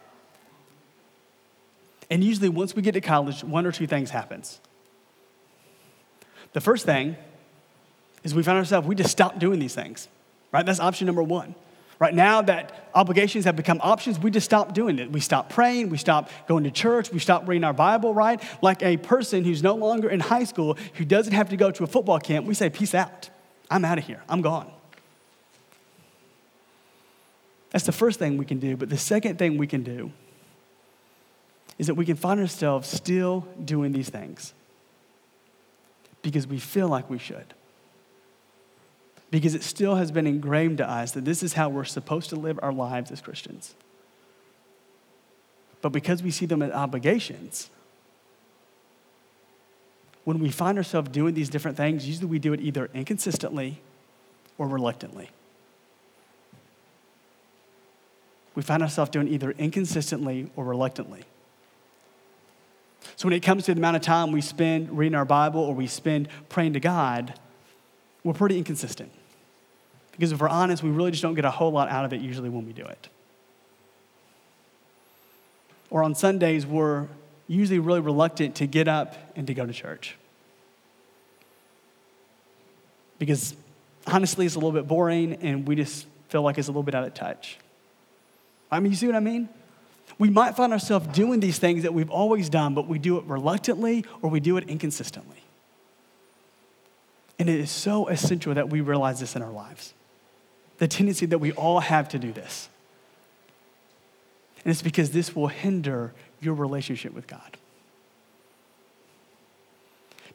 And 2.10 2.24
usually, 2.24 2.50
once 2.50 2.76
we 2.76 2.82
get 2.82 2.94
to 2.94 3.02
college, 3.02 3.44
one 3.44 3.66
or 3.66 3.72
two 3.72 3.86
things 3.86 4.10
happens. 4.10 4.60
The 6.54 6.62
first 6.62 6.86
thing 6.86 7.18
is 8.24 8.34
we 8.34 8.42
find 8.42 8.58
ourselves, 8.58 8.88
we 8.88 8.96
just 8.96 9.12
stop 9.12 9.38
doing 9.38 9.60
these 9.60 9.76
things, 9.76 10.08
right? 10.52 10.66
That's 10.66 10.80
option 10.80 11.06
number 11.06 11.22
one. 11.22 11.54
Right 12.00 12.14
now 12.14 12.42
that 12.44 12.90
obligations 12.96 13.44
have 13.44 13.58
become 13.58 13.82
options, 13.84 14.18
we 14.18 14.32
just 14.32 14.46
stop 14.46 14.74
doing 14.74 15.00
it. 15.00 15.12
We 15.12 15.20
stop 15.20 15.50
praying, 15.50 15.90
we 15.90 15.98
stop 15.98 16.30
going 16.48 16.64
to 16.64 16.72
church, 16.72 17.12
we 17.12 17.20
stop 17.20 17.46
reading 17.46 17.66
our 17.66 17.74
Bible, 17.74 18.14
right? 18.14 18.42
Like 18.62 18.82
a 18.82 18.96
person 18.96 19.44
who's 19.44 19.62
no 19.62 19.76
longer 19.76 20.10
in 20.10 20.22
high 20.22 20.46
school 20.46 20.78
who 20.94 21.04
doesn't 21.04 21.34
have 21.34 21.50
to 21.50 21.58
go 21.58 21.72
to 21.72 21.84
a 21.84 21.88
football 21.88 22.20
camp, 22.20 22.48
we 22.48 22.54
say, 22.54 22.70
Peace 22.70 22.96
out. 22.96 23.30
I'm 23.70 23.84
out 23.84 23.98
of 23.98 24.06
here. 24.06 24.24
I'm 24.30 24.42
gone. 24.42 24.72
That's 27.72 27.86
the 27.86 27.92
first 27.92 28.18
thing 28.18 28.38
we 28.38 28.46
can 28.46 28.60
do. 28.60 28.78
But 28.78 28.90
the 28.90 28.98
second 28.98 29.38
thing 29.38 29.58
we 29.58 29.68
can 29.68 29.84
do 29.84 30.12
is 31.78 31.88
that 31.88 31.96
we 31.96 32.06
can 32.06 32.16
find 32.16 32.40
ourselves 32.40 32.88
still 32.88 33.46
doing 33.64 33.92
these 33.92 34.10
things 34.10 34.54
because 36.22 36.48
we 36.48 36.60
feel 36.60 36.88
like 36.88 37.10
we 37.10 37.18
should 37.18 37.54
because 39.32 39.54
it 39.54 39.64
still 39.64 39.96
has 39.96 40.12
been 40.12 40.26
ingrained 40.26 40.80
to 40.80 40.90
us 40.90 41.12
that 41.12 41.26
this 41.26 41.44
is 41.44 41.54
how 41.54 41.70
we're 41.70 41.84
supposed 41.84 42.30
to 42.30 42.36
live 42.36 42.60
our 42.62 42.74
lives 42.74 43.12
as 43.12 43.22
Christians. 43.22 43.76
But 45.82 45.90
because 45.90 46.24
we 46.24 46.32
see 46.32 46.46
them 46.46 46.62
as 46.62 46.72
obligations, 46.72 47.70
when 50.26 50.40
we 50.40 50.50
find 50.50 50.78
ourselves 50.78 51.10
doing 51.10 51.34
these 51.34 51.50
different 51.50 51.78
things, 51.78 52.08
usually 52.08 52.28
we 52.28 52.40
do 52.40 52.54
it 52.54 52.62
either 52.62 52.90
inconsistently 52.94 53.80
or 54.58 54.68
reluctantly. 54.68 55.30
We 58.56 58.64
find 58.64 58.84
ourselves 58.84 59.12
doing 59.12 59.28
either 59.28 59.52
inconsistently 59.52 60.50
or 60.56 60.66
reluctantly. 60.66 61.24
So 63.16 63.28
when 63.28 63.34
it 63.34 63.42
comes 63.42 63.66
to 63.66 63.74
the 63.74 63.80
amount 63.80 63.96
of 63.96 64.02
time 64.02 64.32
we 64.32 64.42
spend 64.42 64.98
reading 64.98 65.16
our 65.16 65.26
Bible 65.26 65.62
or 65.62 65.74
we 65.74 65.88
spend 65.88 66.28
praying 66.50 66.74
to 66.74 66.80
God, 66.80 67.34
we're 68.24 68.34
pretty 68.34 68.58
inconsistent. 68.58 69.12
Because 70.20 70.34
if 70.34 70.42
we're 70.42 70.50
honest, 70.50 70.84
we 70.84 70.90
really 70.90 71.12
just 71.12 71.24
don't 71.24 71.34
get 71.34 71.46
a 71.46 71.50
whole 71.50 71.72
lot 71.72 71.88
out 71.88 72.04
of 72.04 72.12
it 72.12 72.20
usually 72.20 72.50
when 72.50 72.66
we 72.66 72.74
do 72.74 72.84
it. 72.84 73.08
Or 75.90 76.04
on 76.04 76.14
Sundays, 76.14 76.66
we're 76.66 77.08
usually 77.48 77.80
really 77.80 78.02
reluctant 78.02 78.56
to 78.56 78.68
get 78.68 78.90
up 78.90 79.16
and 79.38 79.48
to 79.48 79.54
go 79.54 79.66
to 79.66 79.72
church. 79.72 80.18
Because 83.18 83.56
honestly, 84.06 84.46
it's 84.46 84.56
a 84.56 84.58
little 84.58 84.74
bit 84.74 84.90
boring 84.90 85.36
and 85.36 85.66
we 85.66 85.78
just 85.78 86.06
feel 86.28 86.42
like 86.42 86.58
it's 86.58 86.68
a 86.68 86.72
little 86.72 86.84
bit 86.84 86.96
out 86.96 87.06
of 87.06 87.14
touch. 87.14 87.58
I 88.70 88.82
mean, 88.82 88.92
you 88.92 88.98
see 88.98 89.08
what 89.08 89.16
I 89.16 89.22
mean? 89.22 89.48
We 90.18 90.30
might 90.30 90.58
find 90.58 90.74
ourselves 90.74 91.08
doing 91.16 91.40
these 91.40 91.60
things 91.60 91.84
that 91.84 91.94
we've 91.94 92.12
always 92.12 92.50
done, 92.50 92.74
but 92.74 92.90
we 92.90 93.00
do 93.00 93.20
it 93.20 93.24
reluctantly 93.24 94.04
or 94.22 94.30
we 94.30 94.42
do 94.42 94.58
it 94.58 94.68
inconsistently. 94.68 95.44
And 97.40 97.50
it 97.50 97.58
is 97.58 97.72
so 97.72 98.10
essential 98.10 98.54
that 98.54 98.68
we 98.68 98.82
realize 98.82 99.22
this 99.22 99.38
in 99.38 99.42
our 99.42 99.52
lives 99.52 99.94
the 100.80 100.88
tendency 100.88 101.26
that 101.28 101.38
we 101.38 101.52
all 101.52 101.82
have 101.82 102.10
to 102.10 102.20
do 102.20 102.32
this. 102.32 102.70
And 104.64 104.72
it's 104.72 104.82
because 104.82 105.12
this 105.12 105.36
will 105.36 105.48
hinder 105.48 106.14
your 106.42 106.54
relationship 106.54 107.14
with 107.14 107.28
God. 107.28 107.58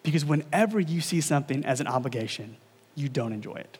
Because 0.03 0.25
whenever 0.25 0.79
you 0.79 1.01
see 1.01 1.21
something 1.21 1.65
as 1.65 1.81
an 1.81 1.87
obligation, 1.87 2.57
you 2.95 3.09
don't 3.09 3.33
enjoy 3.33 3.57
it. 3.57 3.79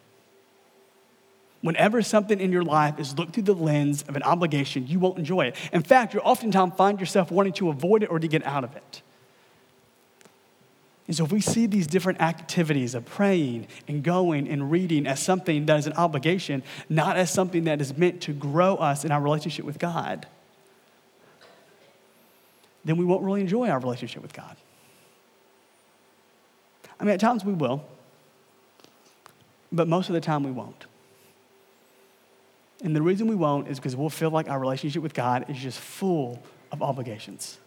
Whenever 1.61 2.03
something 2.03 2.41
in 2.41 2.53
your 2.53 2.63
life 2.63 2.99
is 2.99 3.17
looked 3.17 3.35
through 3.35 3.45
the 3.45 3.55
lens 3.55 4.03
of 4.09 4.17
an 4.17 4.23
obligation, 4.23 4.87
you 4.87 4.99
won't 4.99 5.19
enjoy 5.19 5.47
it. 5.47 5.57
In 5.73 5.83
fact, 5.83 6.13
you'll 6.13 6.23
oftentimes 6.25 6.75
find 6.77 7.01
yourself 7.01 7.31
wanting 7.31 7.55
to 7.55 7.71
avoid 7.71 8.03
it 8.03 8.11
or 8.11 8.19
to 8.19 8.29
get 8.29 8.45
out 8.47 8.65
of 8.65 8.75
it. 8.77 9.03
And 11.07 11.15
so, 11.15 11.25
if 11.25 11.33
we 11.33 11.41
see 11.41 11.67
these 11.67 11.87
different 11.87 12.23
activities 12.23 12.95
of 12.95 13.05
praying 13.05 13.67
and 13.87 14.03
going 14.03 14.49
and 14.49 14.71
reading 14.71 15.07
as 15.07 15.21
something 15.21 15.67
that 15.67 15.79
is 15.79 15.87
an 15.87 15.93
obligation, 15.95 16.63
not 16.89 17.17
as 17.17 17.31
something 17.31 17.65
that 17.65 17.81
is 17.81 17.97
meant 17.97 18.23
to 18.23 18.33
grow 18.33 18.77
us 18.77 19.05
in 19.05 19.13
our 19.13 19.21
relationship 19.21 19.67
with 19.67 19.79
God, 19.79 20.27
then 22.85 22.97
we 22.97 23.05
won't 23.05 23.23
really 23.23 23.43
enjoy 23.43 23.69
our 23.69 23.79
relationship 23.79 24.23
with 24.23 24.33
God. 24.33 24.57
I 26.99 27.05
mean, 27.05 27.13
at 27.13 27.21
times 27.21 27.45
we 27.45 27.53
will, 27.53 27.85
but 29.71 29.89
most 29.89 30.09
of 30.09 30.15
the 30.15 30.21
time 30.21 30.43
we 30.43 30.53
won't. 30.53 30.87
And 32.83 32.97
the 32.97 33.03
reason 33.03 33.27
we 33.27 33.35
won't 33.35 33.69
is 33.69 33.79
because 33.79 33.95
we'll 33.95 34.11
feel 34.11 34.31
like 34.31 34.49
our 34.49 34.59
relationship 34.59 35.03
with 35.03 35.13
God 35.13 35.51
is 35.51 35.59
just 35.59 35.79
full 35.79 36.43
of 36.73 36.83
obligations 36.83 37.59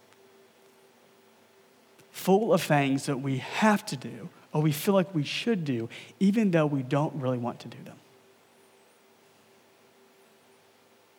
full 2.17 2.51
of 2.51 2.63
things 2.63 3.05
that 3.05 3.21
we 3.21 3.37
have 3.37 3.85
to 3.85 3.95
do 3.95 4.29
or 4.51 4.61
we 4.61 4.71
feel 4.71 4.95
like 4.95 5.13
we 5.13 5.23
should 5.23 5.63
do, 5.63 5.87
even 6.19 6.49
though 6.51 6.65
we 6.65 6.81
don't 6.81 7.13
really 7.15 7.37
want 7.37 7.59
to 7.59 7.67
do 7.67 7.77
them. 7.83 7.95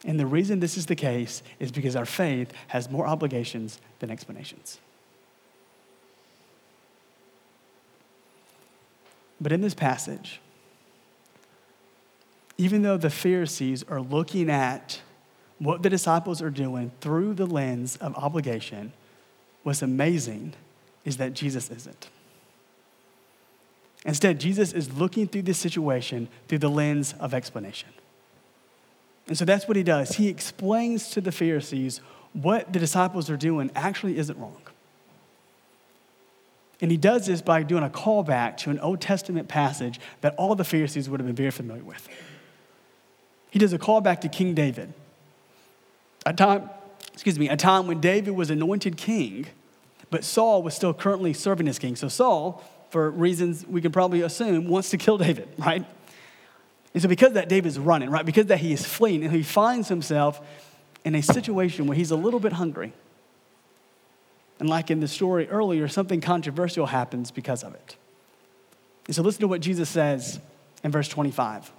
And 0.04 0.18
the 0.18 0.26
reason 0.26 0.60
this 0.60 0.76
is 0.76 0.86
the 0.86 0.96
case 0.96 1.42
is 1.60 1.70
because 1.70 1.94
our 1.94 2.04
faith 2.04 2.52
has 2.68 2.90
more 2.90 3.06
obligations 3.06 3.80
than 4.00 4.10
explanations. 4.10 4.78
But 9.40 9.52
in 9.52 9.60
this 9.60 9.74
passage, 9.74 10.40
even 12.56 12.82
though 12.82 12.96
the 12.96 13.10
Pharisees 13.10 13.84
are 13.84 14.00
looking 14.00 14.50
at 14.50 15.00
what 15.60 15.82
the 15.82 15.90
disciples 15.90 16.42
are 16.42 16.50
doing 16.50 16.90
through 17.00 17.34
the 17.34 17.46
lens 17.46 17.96
of 17.96 18.16
obligation, 18.16 18.92
what's 19.62 19.82
amazing 19.82 20.54
is 21.08 21.16
that 21.16 21.32
Jesus 21.32 21.70
isn't. 21.70 22.08
Instead, 24.04 24.38
Jesus 24.38 24.74
is 24.74 24.92
looking 24.92 25.26
through 25.26 25.42
this 25.42 25.58
situation 25.58 26.28
through 26.46 26.58
the 26.58 26.68
lens 26.68 27.14
of 27.18 27.32
explanation. 27.32 27.88
And 29.26 29.36
so 29.36 29.46
that's 29.46 29.66
what 29.66 29.76
he 29.76 29.82
does. 29.82 30.16
He 30.16 30.28
explains 30.28 31.10
to 31.10 31.22
the 31.22 31.32
Pharisees 31.32 32.02
what 32.34 32.72
the 32.72 32.78
disciples 32.78 33.30
are 33.30 33.38
doing 33.38 33.70
actually 33.74 34.18
isn't 34.18 34.38
wrong. 34.38 34.60
And 36.80 36.90
he 36.90 36.96
does 36.98 37.26
this 37.26 37.40
by 37.40 37.62
doing 37.62 37.82
a 37.82 37.90
callback 37.90 38.58
to 38.58 38.70
an 38.70 38.78
Old 38.80 39.00
Testament 39.00 39.48
passage 39.48 39.98
that 40.20 40.34
all 40.36 40.54
the 40.54 40.64
Pharisees 40.64 41.08
would 41.08 41.20
have 41.20 41.26
been 41.26 41.34
very 41.34 41.50
familiar 41.50 41.82
with. 41.82 42.06
He 43.50 43.58
does 43.58 43.72
a 43.72 43.78
callback 43.78 44.20
to 44.20 44.28
King 44.28 44.54
David. 44.54 44.92
A 46.26 46.34
time, 46.34 46.68
excuse 47.14 47.38
me, 47.38 47.48
a 47.48 47.56
time 47.56 47.86
when 47.86 48.00
David 48.00 48.32
was 48.32 48.50
anointed 48.50 48.98
king 48.98 49.46
but 50.10 50.24
Saul 50.24 50.62
was 50.62 50.74
still 50.74 50.94
currently 50.94 51.32
serving 51.32 51.68
as 51.68 51.78
king. 51.78 51.96
So 51.96 52.08
Saul, 52.08 52.64
for 52.90 53.10
reasons 53.10 53.66
we 53.66 53.80
can 53.80 53.92
probably 53.92 54.22
assume, 54.22 54.68
wants 54.68 54.90
to 54.90 54.96
kill 54.96 55.18
David, 55.18 55.48
right? 55.58 55.84
And 56.94 57.02
so 57.02 57.08
because 57.08 57.34
that 57.34 57.48
David's 57.48 57.78
running, 57.78 58.10
right? 58.10 58.24
Because 58.24 58.46
that 58.46 58.58
he 58.58 58.72
is 58.72 58.84
fleeing 58.84 59.22
and 59.22 59.32
he 59.32 59.42
finds 59.42 59.88
himself 59.88 60.40
in 61.04 61.14
a 61.14 61.22
situation 61.22 61.86
where 61.86 61.96
he's 61.96 62.10
a 62.10 62.16
little 62.16 62.40
bit 62.40 62.54
hungry. 62.54 62.92
And 64.58 64.68
like 64.68 64.90
in 64.90 65.00
the 65.00 65.08
story 65.08 65.48
earlier, 65.48 65.86
something 65.86 66.20
controversial 66.20 66.86
happens 66.86 67.30
because 67.30 67.62
of 67.62 67.74
it. 67.74 67.96
And 69.06 69.14
so 69.14 69.22
listen 69.22 69.40
to 69.42 69.48
what 69.48 69.60
Jesus 69.60 69.88
says 69.88 70.40
in 70.82 70.90
verse 70.90 71.08
25. 71.08 71.70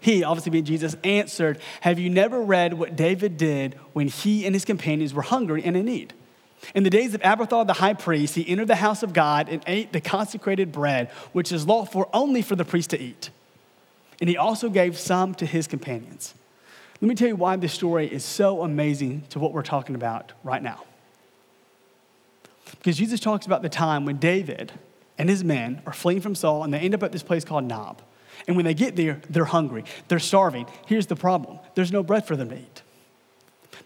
He, 0.00 0.22
obviously 0.22 0.50
being 0.50 0.64
Jesus, 0.64 0.96
answered, 1.02 1.58
Have 1.80 1.98
you 1.98 2.08
never 2.08 2.40
read 2.40 2.74
what 2.74 2.94
David 2.94 3.36
did 3.36 3.74
when 3.92 4.06
he 4.06 4.46
and 4.46 4.54
his 4.54 4.64
companions 4.64 5.12
were 5.12 5.22
hungry 5.22 5.64
and 5.64 5.76
in 5.76 5.86
need? 5.86 6.14
In 6.74 6.82
the 6.82 6.90
days 6.90 7.14
of 7.14 7.20
Abiathar 7.24 7.64
the 7.64 7.74
high 7.74 7.94
priest, 7.94 8.34
he 8.34 8.48
entered 8.48 8.68
the 8.68 8.76
house 8.76 9.02
of 9.02 9.12
God 9.12 9.48
and 9.48 9.62
ate 9.66 9.92
the 9.92 10.00
consecrated 10.00 10.72
bread, 10.72 11.10
which 11.32 11.52
is 11.52 11.66
lawful 11.66 12.08
only 12.12 12.42
for 12.42 12.56
the 12.56 12.64
priest 12.64 12.90
to 12.90 13.00
eat. 13.00 13.30
And 14.20 14.28
he 14.28 14.36
also 14.36 14.68
gave 14.68 14.98
some 14.98 15.34
to 15.36 15.46
his 15.46 15.66
companions. 15.66 16.34
Let 17.00 17.08
me 17.08 17.14
tell 17.14 17.28
you 17.28 17.36
why 17.36 17.56
this 17.56 17.72
story 17.72 18.12
is 18.12 18.24
so 18.24 18.62
amazing 18.62 19.22
to 19.30 19.38
what 19.38 19.52
we're 19.52 19.62
talking 19.62 19.94
about 19.94 20.32
right 20.42 20.62
now. 20.62 20.84
Because 22.72 22.96
Jesus 22.96 23.20
talks 23.20 23.46
about 23.46 23.62
the 23.62 23.68
time 23.68 24.04
when 24.04 24.16
David 24.16 24.72
and 25.16 25.28
his 25.28 25.44
men 25.44 25.80
are 25.86 25.92
fleeing 25.92 26.20
from 26.20 26.34
Saul 26.34 26.64
and 26.64 26.74
they 26.74 26.78
end 26.80 26.94
up 26.94 27.02
at 27.02 27.12
this 27.12 27.22
place 27.22 27.44
called 27.44 27.64
Nob. 27.64 28.02
And 28.46 28.56
when 28.56 28.64
they 28.64 28.74
get 28.74 28.96
there, 28.96 29.20
they're 29.28 29.44
hungry, 29.44 29.84
they're 30.08 30.18
starving. 30.18 30.66
Here's 30.86 31.06
the 31.06 31.16
problem 31.16 31.58
there's 31.74 31.92
no 31.92 32.02
bread 32.02 32.26
for 32.26 32.36
them 32.36 32.50
to 32.50 32.56
eat. 32.56 32.82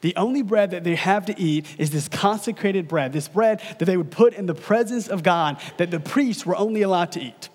The 0.01 0.17
only 0.17 0.43
bread 0.43 0.71
that 0.73 0.85
they 0.85 0.95
have 0.95 1.27
to 1.27 1.41
eat 1.41 1.67
is 1.79 1.91
this 1.91 2.09
consecrated 2.09 2.89
bread, 2.89 3.13
this 3.13 3.29
bread 3.29 3.61
that 3.79 3.85
they 3.85 3.97
would 3.97 4.11
put 4.11 4.35
in 4.35 4.47
the 4.47 4.55
presence 4.55 5.09
of 5.09 5.23
God 5.23 5.61
that 5.77 5.91
the 5.91 6.01
priests 6.01 6.45
were 6.45 6.57
only 6.57 6.83
allowed 6.83 7.13
to 7.13 7.21
eat. 7.21 7.49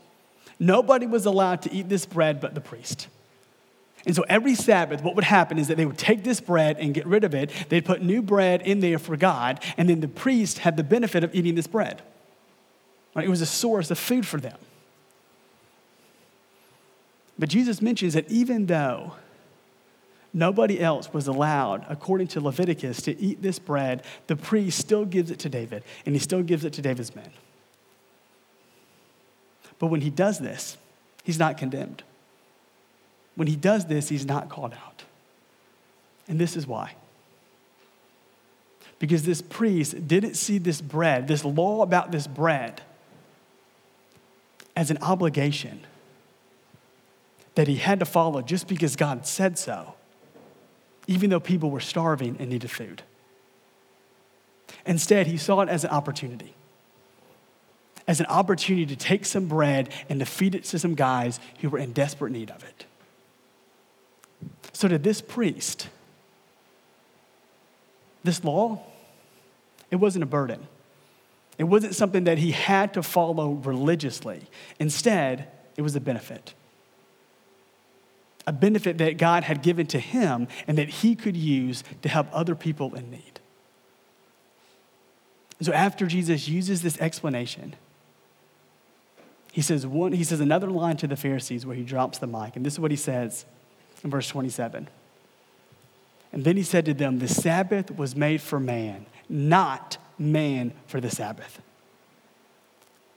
Nobody 0.60 1.06
was 1.06 1.26
allowed 1.26 1.62
to 1.64 1.74
eat 1.74 1.90
this 1.90 2.06
bread 2.06 2.40
but 2.40 2.56
the 2.56 2.62
priest. 2.62 3.08
And 4.06 4.16
so 4.16 4.24
every 4.30 4.56
Sabbath, 4.56 5.04
what 5.04 5.16
would 5.16 5.26
happen 5.26 5.58
is 5.58 5.68
that 5.68 5.76
they 5.76 5.86
would 5.86 5.98
take 5.98 6.24
this 6.24 6.40
bread 6.40 6.78
and 6.80 6.94
get 6.94 7.06
rid 7.06 7.26
of 7.26 7.36
it. 7.36 7.52
They'd 7.68 7.84
put 7.84 8.02
new 8.02 8.22
bread 8.22 8.62
in 8.62 8.80
there 8.80 9.00
for 9.00 9.18
God, 9.18 9.62
and 9.76 9.90
then 9.90 10.00
the 10.00 10.08
priest 10.08 10.60
had 10.60 10.78
the 10.78 10.84
benefit 10.84 11.26
of 11.26 11.36
eating 11.36 11.56
this 11.56 11.68
bread. 11.68 12.02
Right? 13.14 13.26
It 13.26 13.30
was 13.30 13.42
a 13.42 13.46
source 13.46 13.92
of 13.92 14.00
food 14.00 14.26
for 14.26 14.40
them. 14.40 14.58
But 17.38 17.50
Jesus 17.50 17.82
mentions 17.82 18.14
that 18.14 18.30
even 18.32 18.68
though 18.68 19.14
nobody 20.34 20.80
else 20.80 21.14
was 21.14 21.28
allowed, 21.28 21.86
according 21.90 22.28
to 22.28 22.42
Leviticus, 22.42 23.02
to 23.04 23.20
eat 23.20 23.42
this 23.42 23.60
bread, 23.60 24.04
the 24.28 24.36
priest 24.36 24.80
still 24.80 25.06
gives 25.06 25.32
it 25.32 25.40
to 25.40 25.50
David, 25.50 25.84
and 26.06 26.16
he 26.16 26.20
still 26.20 26.44
gives 26.44 26.64
it 26.66 26.74
to 26.74 26.82
David's 26.82 27.16
men. 27.16 27.32
But 29.80 29.88
when 29.88 30.02
he 30.02 30.10
does 30.10 30.40
this, 30.40 30.78
he's 31.24 31.40
not 31.40 31.58
condemned. 31.58 32.04
When 33.36 33.48
he 33.48 33.56
does 33.56 33.86
this, 33.86 34.10
he's 34.10 34.26
not 34.26 34.50
called 34.50 34.74
out. 34.74 35.04
And 36.28 36.40
this 36.40 36.56
is 36.56 36.66
why. 36.66 36.96
Because 39.00 39.24
this 39.24 39.42
priest 39.42 40.08
didn't 40.08 40.34
see 40.34 40.58
this 40.58 40.82
bread, 40.82 41.28
this 41.28 41.46
law 41.46 41.84
about 41.84 42.12
this 42.12 42.26
bread, 42.26 42.82
as 44.76 44.92
an 44.92 44.98
obligation 45.02 45.82
that 47.56 47.68
he 47.68 47.78
had 47.78 48.00
to 48.00 48.06
follow 48.06 48.42
just 48.42 48.68
because 48.68 48.96
God 48.96 49.26
said 49.26 49.58
so, 49.58 49.96
even 51.08 51.30
though 51.30 51.40
people 51.40 51.72
were 51.72 51.80
starving 51.80 52.36
and 52.40 52.50
needed 52.50 52.70
food. 52.70 53.02
Instead, 54.86 55.28
he 55.28 55.38
saw 55.38 55.62
it 55.62 55.70
as 55.70 55.84
an 55.84 55.90
opportunity 55.90 56.54
as 58.08 58.20
an 58.22 58.26
opportunity 58.28 58.86
to 58.86 58.96
take 58.96 59.26
some 59.26 59.48
bread 59.48 59.90
and 60.10 60.20
to 60.20 60.26
feed 60.26 60.56
it 60.56 60.64
to 60.64 60.80
some 60.80 60.96
guys 60.96 61.40
who 61.60 61.70
were 61.70 61.78
in 61.78 61.92
desperate 61.92 62.32
need 62.32 62.50
of 62.50 62.64
it. 62.64 62.86
So, 64.72 64.88
to 64.88 64.98
this 64.98 65.22
priest, 65.22 65.90
this 68.24 68.44
law, 68.44 68.82
it 69.92 69.98
wasn't 69.98 70.24
a 70.24 70.28
burden. 70.28 70.68
It 71.58 71.64
wasn't 71.66 71.96
something 71.96 72.26
that 72.26 72.38
he 72.38 72.52
had 72.52 72.94
to 72.94 73.04
follow 73.04 73.52
religiously. 73.52 74.44
Instead, 74.80 75.48
it 75.76 75.82
was 75.82 75.96
a 75.96 76.00
benefit. 76.00 76.54
A 78.48 78.52
benefit 78.52 78.98
that 78.98 79.20
God 79.20 79.44
had 79.44 79.62
given 79.62 79.86
to 79.88 80.00
him 80.00 80.48
and 80.68 80.78
that 80.80 80.90
he 80.90 81.16
could 81.16 81.38
use 81.38 81.84
to 82.02 82.10
help 82.10 82.28
other 82.32 82.56
people 82.56 82.96
in 82.96 83.12
need. 83.12 83.40
So, 85.62 85.74
after 85.74 86.08
Jesus 86.08 86.48
uses 86.48 86.82
this 86.82 86.98
explanation, 87.00 87.76
he 89.52 89.62
says 89.62 89.88
one, 89.88 90.12
he 90.12 90.24
says 90.24 90.40
another 90.40 90.68
line 90.68 90.98
to 90.98 91.08
the 91.08 91.16
Pharisees 91.16 91.66
where 91.66 91.76
he 91.76 91.84
drops 91.84 92.20
the 92.20 92.28
mic, 92.28 92.56
and 92.56 92.66
this 92.66 92.74
is 92.74 92.80
what 92.80 92.92
he 92.92 92.98
says 92.98 93.46
in 94.04 94.10
verse 94.10 94.28
27. 94.28 94.88
And 96.32 96.44
then 96.44 96.58
he 96.58 96.64
said 96.64 96.86
to 96.86 96.94
them, 96.94 97.20
The 97.20 97.28
Sabbath 97.28 97.96
was 97.96 98.16
made 98.16 98.42
for 98.42 98.60
man, 98.60 99.08
not 99.28 99.98
man 100.20 100.74
for 100.86 101.02
the 101.02 101.10
Sabbath. 101.10 101.60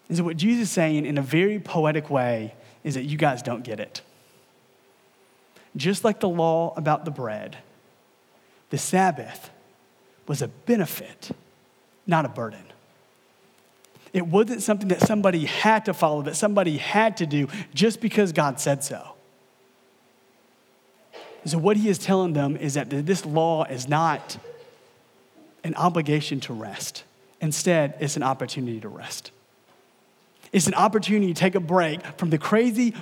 And 0.09 0.17
so, 0.17 0.25
what 0.25 0.37
Jesus 0.37 0.65
is 0.65 0.71
saying 0.71 1.05
in 1.07 1.19
a 1.19 1.23
very 1.23 1.59
poetic 1.59 2.09
way 2.09 2.55
is 2.83 2.95
that 2.95 3.05
you 3.05 3.19
guys 3.19 3.43
don't 3.43 3.63
get 3.63 3.79
it. 3.79 4.01
Just 5.77 6.05
like 6.05 6.21
the 6.21 6.29
law 6.29 6.75
about 6.77 7.05
the 7.05 7.11
bread, 7.11 7.59
the 8.71 8.79
Sabbath 8.79 9.51
was 10.27 10.43
a 10.43 10.49
benefit, 10.49 11.31
not 12.07 12.25
a 12.25 12.29
burden. 12.29 12.65
It 14.13 14.27
wasn't 14.27 14.63
something 14.63 14.89
that 14.89 15.01
somebody 15.01 15.45
had 15.45 15.85
to 15.85 15.95
follow, 15.95 16.23
that 16.23 16.37
somebody 16.37 16.79
had 16.79 17.17
to 17.19 17.27
do 17.27 17.49
just 17.75 18.01
because 18.01 18.33
God 18.33 18.59
said 18.59 18.83
so. 18.83 19.15
So, 21.45 21.59
what 21.59 21.77
he 21.77 21.89
is 21.89 21.99
telling 21.99 22.33
them 22.33 22.57
is 22.57 22.75
that 22.75 22.91
this 22.91 23.25
law 23.25 23.65
is 23.65 23.89
not 23.89 24.37
an 25.65 25.75
obligation 25.77 26.41
to 26.41 26.53
rest. 26.53 27.05
Instead, 27.41 27.95
it's 28.01 28.17
an 28.17 28.23
opportunity 28.23 28.81
to 28.81 28.89
rest. 28.89 29.31
It's 30.53 30.67
an 30.67 30.75
opportunity 30.75 31.33
to 31.33 31.39
take 31.39 31.55
a 31.55 31.61
break 31.61 32.05
from 32.19 32.31
the 32.31 32.39
crazy, 32.39 32.95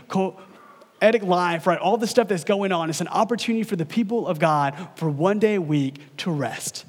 poetic 1.01 1.23
life, 1.23 1.67
right? 1.67 1.79
All 1.79 1.97
the 1.97 2.07
stuff 2.07 2.29
that's 2.29 2.45
going 2.45 2.73
on. 2.73 2.91
It's 2.91 3.01
an 3.01 3.09
opportunity 3.09 3.65
for 3.65 3.77
the 3.77 3.87
people 3.87 4.27
of 4.27 4.39
God 4.39 4.75
for 4.97 5.09
one 5.09 5.39
day 5.39 5.55
a 5.55 5.63
week 5.63 6.01
to 6.19 6.31
rest 6.31 6.85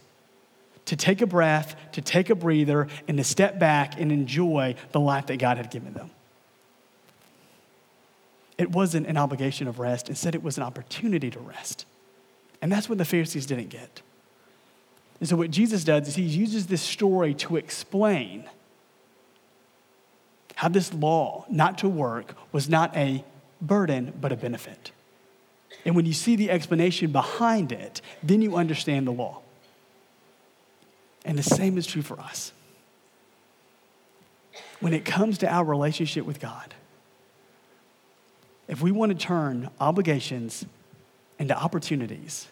to 0.90 0.96
take 0.96 1.22
a 1.22 1.28
breath, 1.28 1.76
to 1.92 2.02
take 2.02 2.32
a 2.32 2.36
breather, 2.36 2.88
and 3.08 3.20
to 3.20 3.24
step 3.24 3.60
back 3.60 4.02
and 4.02 4.12
enjoy 4.12 4.74
the 4.92 5.00
life 5.00 5.28
that 5.28 5.38
God 5.38 5.58
had 5.58 5.70
given 5.70 5.94
them. 5.94 6.10
It 8.58 8.72
wasn't 8.72 9.06
an 9.06 9.16
obligation 9.16 9.68
of 9.68 9.78
rest, 9.78 10.10
instead, 10.10 10.34
it 10.34 10.42
was 10.42 10.58
an 10.58 10.64
opportunity 10.64 11.30
to 11.30 11.40
rest. 11.40 11.86
And 12.60 12.72
that's 12.72 12.90
what 12.90 12.98
the 12.98 13.06
Pharisees 13.06 13.46
didn't 13.46 13.70
get. 13.70 14.02
And 15.20 15.30
so, 15.30 15.36
what 15.36 15.52
Jesus 15.52 15.84
does 15.84 16.08
is 16.08 16.16
he 16.16 16.24
uses 16.24 16.66
this 16.66 16.82
story 16.82 17.36
to 17.36 17.58
explain 17.58 18.50
how 20.56 20.70
this 20.70 20.92
law 20.92 21.46
not 21.52 21.78
to 21.78 21.88
work 21.88 22.34
was 22.52 22.68
not 22.68 22.98
a 22.98 23.24
burden, 23.62 24.14
but 24.20 24.32
a 24.32 24.36
benefit. 24.36 24.92
And 25.86 25.96
when 25.96 26.06
you 26.06 26.14
see 26.14 26.36
the 26.36 26.50
explanation 26.50 27.12
behind 27.12 27.72
it, 27.72 28.02
then 28.24 28.42
you 28.42 28.56
understand 28.56 29.08
the 29.08 29.12
law. 29.12 29.42
And 31.26 31.38
the 31.38 31.44
same 31.44 31.78
is 31.78 31.86
true 31.86 32.02
for 32.02 32.20
us. 32.20 32.52
When 34.80 34.94
it 34.94 35.06
comes 35.06 35.38
to 35.40 35.48
our 35.48 35.64
relationship 35.64 36.26
with 36.26 36.40
God, 36.40 36.74
if 38.68 38.82
we 38.82 38.92
want 38.92 39.12
to 39.12 39.18
turn 39.18 39.70
obligations 39.80 40.66
into 41.38 41.58
opportunities, 41.58 42.48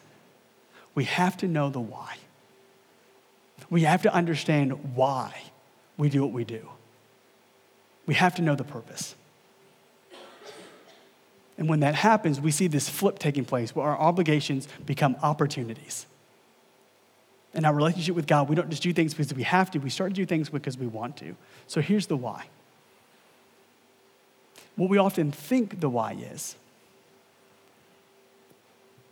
we 0.96 1.06
have 1.06 1.38
to 1.38 1.48
know 1.48 1.70
the 1.70 1.80
why. 1.80 2.18
We 3.70 3.82
have 3.84 4.02
to 4.04 4.14
understand 4.14 4.96
why 4.96 5.34
we 5.98 6.10
do 6.10 6.22
what 6.22 6.32
we 6.32 6.44
do. 6.44 6.70
We 8.06 8.16
have 8.16 8.36
to 8.36 8.42
know 8.42 8.56
the 8.56 8.64
purpose. 8.64 9.16
And 11.58 11.68
when 11.68 11.80
that 11.80 11.96
happens, 11.96 12.40
we 12.40 12.52
see 12.52 12.68
this 12.68 12.88
flip 12.88 13.20
taking 13.20 13.46
place 13.46 13.76
where 13.76 13.88
our 13.88 14.00
obligations 14.00 14.68
become 14.86 15.16
opportunities 15.24 16.06
in 17.58 17.66
our 17.66 17.74
relationship 17.74 18.16
with 18.16 18.28
God, 18.28 18.48
we 18.48 18.56
don't 18.56 18.70
just 18.70 18.84
do 18.84 18.94
things 18.94 19.14
because 19.14 19.34
we 19.34 19.44
have 19.44 19.72
to, 19.72 19.80
we 19.80 19.90
start 19.90 20.12
to 20.12 20.16
do 20.16 20.26
things 20.28 20.48
because 20.48 20.78
we 20.78 20.86
want 20.86 21.18
to. 21.18 21.36
So 21.66 21.82
here's 21.82 22.06
the 22.06 22.16
why. 22.16 22.46
What 24.76 24.92
we 24.92 25.00
often 25.00 25.32
think 25.32 25.80
the 25.80 25.90
why 25.90 26.14
is, 26.14 26.56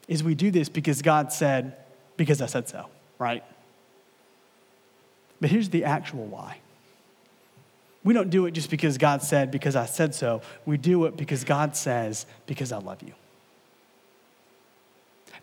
is 0.08 0.23
we 0.23 0.36
do 0.36 0.51
this 0.51 0.69
because 0.69 1.01
God 1.01 1.34
said, 1.34 1.75
because 2.17 2.39
I 2.39 2.45
said 2.45 2.69
so, 2.69 2.86
right? 3.17 3.43
But 5.41 5.49
here's 5.49 5.69
the 5.69 5.84
actual 5.84 6.25
why. 6.25 6.60
We 8.06 8.13
don't 8.13 8.30
do 8.30 8.46
it 8.46 8.52
just 8.52 8.70
because 8.70 8.98
God 8.98 9.24
said, 9.24 9.52
because 9.52 9.76
I 9.76 9.88
said 9.88 10.15
so. 10.15 10.41
We 10.65 10.78
do 10.78 11.06
it 11.06 11.18
because 11.18 11.44
God 11.44 11.76
says, 11.76 12.28
because 12.46 12.72
I 12.72 12.78
love 12.78 13.02
you. 13.02 13.13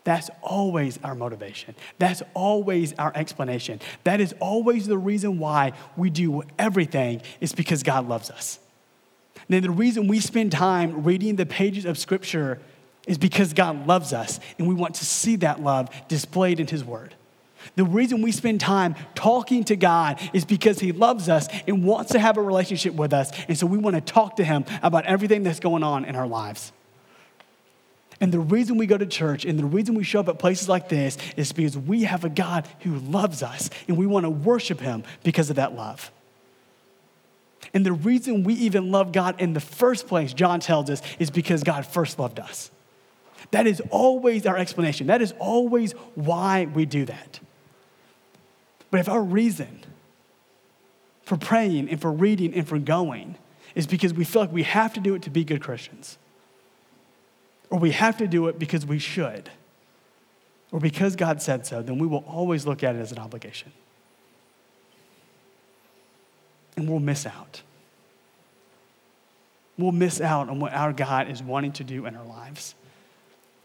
That's 0.05 0.31
always 0.43 0.99
our 1.03 1.17
motivation. 1.17 1.75
That's 1.99 2.23
always 2.35 2.93
our 2.95 3.13
explanation. 3.15 3.81
That 4.05 4.21
is 4.21 4.33
always 4.41 4.87
the 4.87 4.97
reason 4.97 5.39
why 5.39 5.73
we 5.97 6.09
do 6.09 6.45
everything, 6.59 7.23
is 7.41 7.53
because 7.53 7.83
God 7.83 8.09
loves 8.09 8.31
us. 8.31 8.61
And 9.49 9.65
the 9.65 9.71
reason 9.71 10.07
we 10.07 10.21
spend 10.21 10.53
time 10.53 11.03
reading 11.03 11.37
the 11.37 11.47
pages 11.47 11.85
of 11.85 11.99
Scripture 11.99 12.61
is 13.09 13.19
because 13.19 13.53
God 13.53 13.89
loves 13.89 14.13
us 14.13 14.39
and 14.59 14.69
we 14.69 14.75
want 14.75 14.95
to 14.97 15.05
see 15.05 15.35
that 15.37 15.61
love 15.61 15.91
displayed 16.07 16.61
in 16.61 16.69
His 16.69 16.85
Word. 16.85 17.15
The 17.77 17.85
reason 17.85 18.23
we 18.23 18.33
spend 18.33 18.61
time 18.61 18.95
talking 19.15 19.65
to 19.65 19.77
God 19.77 20.21
is 20.33 20.45
because 20.45 20.79
He 20.79 20.93
loves 20.93 21.29
us 21.29 21.49
and 21.67 21.85
wants 21.85 22.13
to 22.13 22.19
have 22.19 22.37
a 22.37 22.43
relationship 22.43 22.95
with 22.95 23.13
us. 23.13 23.31
And 23.49 23.57
so 23.57 23.67
we 23.67 23.79
want 23.79 23.97
to 23.97 24.01
talk 24.01 24.37
to 24.37 24.45
Him 24.45 24.65
about 24.83 25.07
everything 25.07 25.43
that's 25.43 25.61
going 25.61 25.83
on 25.83 26.05
in 26.05 26.17
our 26.17 26.27
lives. 26.27 26.73
And 28.23 28.31
the 28.31 28.39
reason 28.39 28.79
we 28.79 28.87
go 28.87 28.97
to 28.97 29.05
church 29.05 29.45
and 29.45 29.59
the 29.59 29.65
reason 29.65 29.97
we 29.97 30.05
show 30.05 30.21
up 30.21 30.29
at 30.29 30.39
places 30.39 30.69
like 30.69 30.89
this 30.89 31.19
is 31.37 31.53
because 31.53 31.77
we 31.77 32.05
have 32.05 32.25
a 32.25 32.29
God 32.29 32.69
who 32.81 32.95
loves 32.95 33.43
us 33.43 33.69
and 33.89 33.97
we 33.97 34.07
want 34.07 34.25
to 34.25 34.31
worship 34.31 34.79
him 34.79 35.03
because 35.25 35.51
of 35.51 35.57
that 35.57 35.75
love. 35.75 36.13
And 37.75 37.85
the 37.85 37.93
reason 37.93 38.45
we 38.45 38.55
even 38.55 38.93
love 38.93 39.11
God 39.11 39.41
in 39.41 39.55
the 39.55 39.61
first 39.61 40.07
place, 40.07 40.33
John 40.33 40.61
tells 40.61 40.89
us, 40.89 41.03
is 41.19 41.31
because 41.31 41.65
God 41.65 41.85
first 41.85 42.19
loved 42.19 42.39
us. 42.39 42.71
That 43.51 43.67
is 43.67 43.83
always 43.91 44.47
our 44.47 44.57
explanation. 44.57 45.09
That 45.09 45.21
is 45.21 45.35
always 45.41 45.93
why 46.15 46.67
we 46.67 46.87
do 46.87 47.05
that. 47.07 47.41
But 48.93 49.01
if 49.01 49.09
our 49.09 49.23
reason 49.23 49.81
for 51.25 51.39
praying 51.39 51.89
and 51.89 51.99
for 51.99 52.13
reading 52.13 52.53
and 52.55 52.69
for 52.69 52.79
going 52.79 53.37
is 53.75 53.87
because 53.87 54.13
we 54.13 54.23
feel 54.23 54.43
like 54.43 54.53
we 54.53 54.65
have 54.65 54.93
to 54.93 55.01
do 55.01 55.15
it 55.15 55.23
to 55.23 55.31
be 55.31 55.45
good 55.45 55.63
Christians, 55.63 56.19
or 57.71 57.79
we 57.79 57.93
have 57.93 58.19
to 58.19 58.29
do 58.29 58.49
it 58.49 58.59
because 58.59 58.85
we 58.85 58.99
should, 58.99 59.49
or 60.71 60.79
because 60.79 61.17
God 61.17 61.41
said 61.41 61.67
so, 61.67 61.81
then 61.81 61.99
we 61.99 62.07
will 62.07 62.23
always 62.27 62.67
look 62.67 62.85
at 62.85 62.95
it 62.95 62.99
as 62.99 63.13
an 63.13 63.19
obligation. 63.19 63.73
And 66.77 66.87
we'll 66.87 67.01
miss 67.01 67.25
out. 67.25 67.63
We'll 69.79 69.93
miss 69.93 70.21
out 70.21 70.51
on 70.51 70.61
what 70.61 70.75
our 70.75 70.93
God 70.93 71.31
is 71.31 71.43
wanting 71.43 71.73
to 71.73 71.85
do 71.85 72.05
in 72.05 72.15
our 72.15 72.27
lives. 72.27 72.75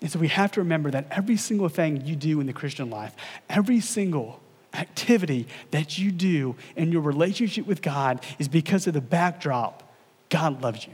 And 0.01 0.09
so 0.09 0.19
we 0.19 0.29
have 0.29 0.53
to 0.53 0.61
remember 0.61 0.89
that 0.91 1.07
every 1.11 1.35
single 1.35 1.67
thing 1.67 2.05
you 2.05 2.15
do 2.15 2.39
in 2.39 2.47
the 2.47 2.53
Christian 2.53 2.89
life, 2.89 3.13
every 3.49 3.81
single 3.81 4.39
activity 4.73 5.47
that 5.71 5.97
you 5.97 6.11
do 6.11 6.55
in 6.75 6.91
your 6.91 7.01
relationship 7.01 7.65
with 7.65 7.81
God 7.81 8.23
is 8.39 8.47
because 8.47 8.87
of 8.87 8.93
the 8.93 9.01
backdrop 9.01 9.83
God 10.29 10.61
loves 10.61 10.85
you. 10.85 10.93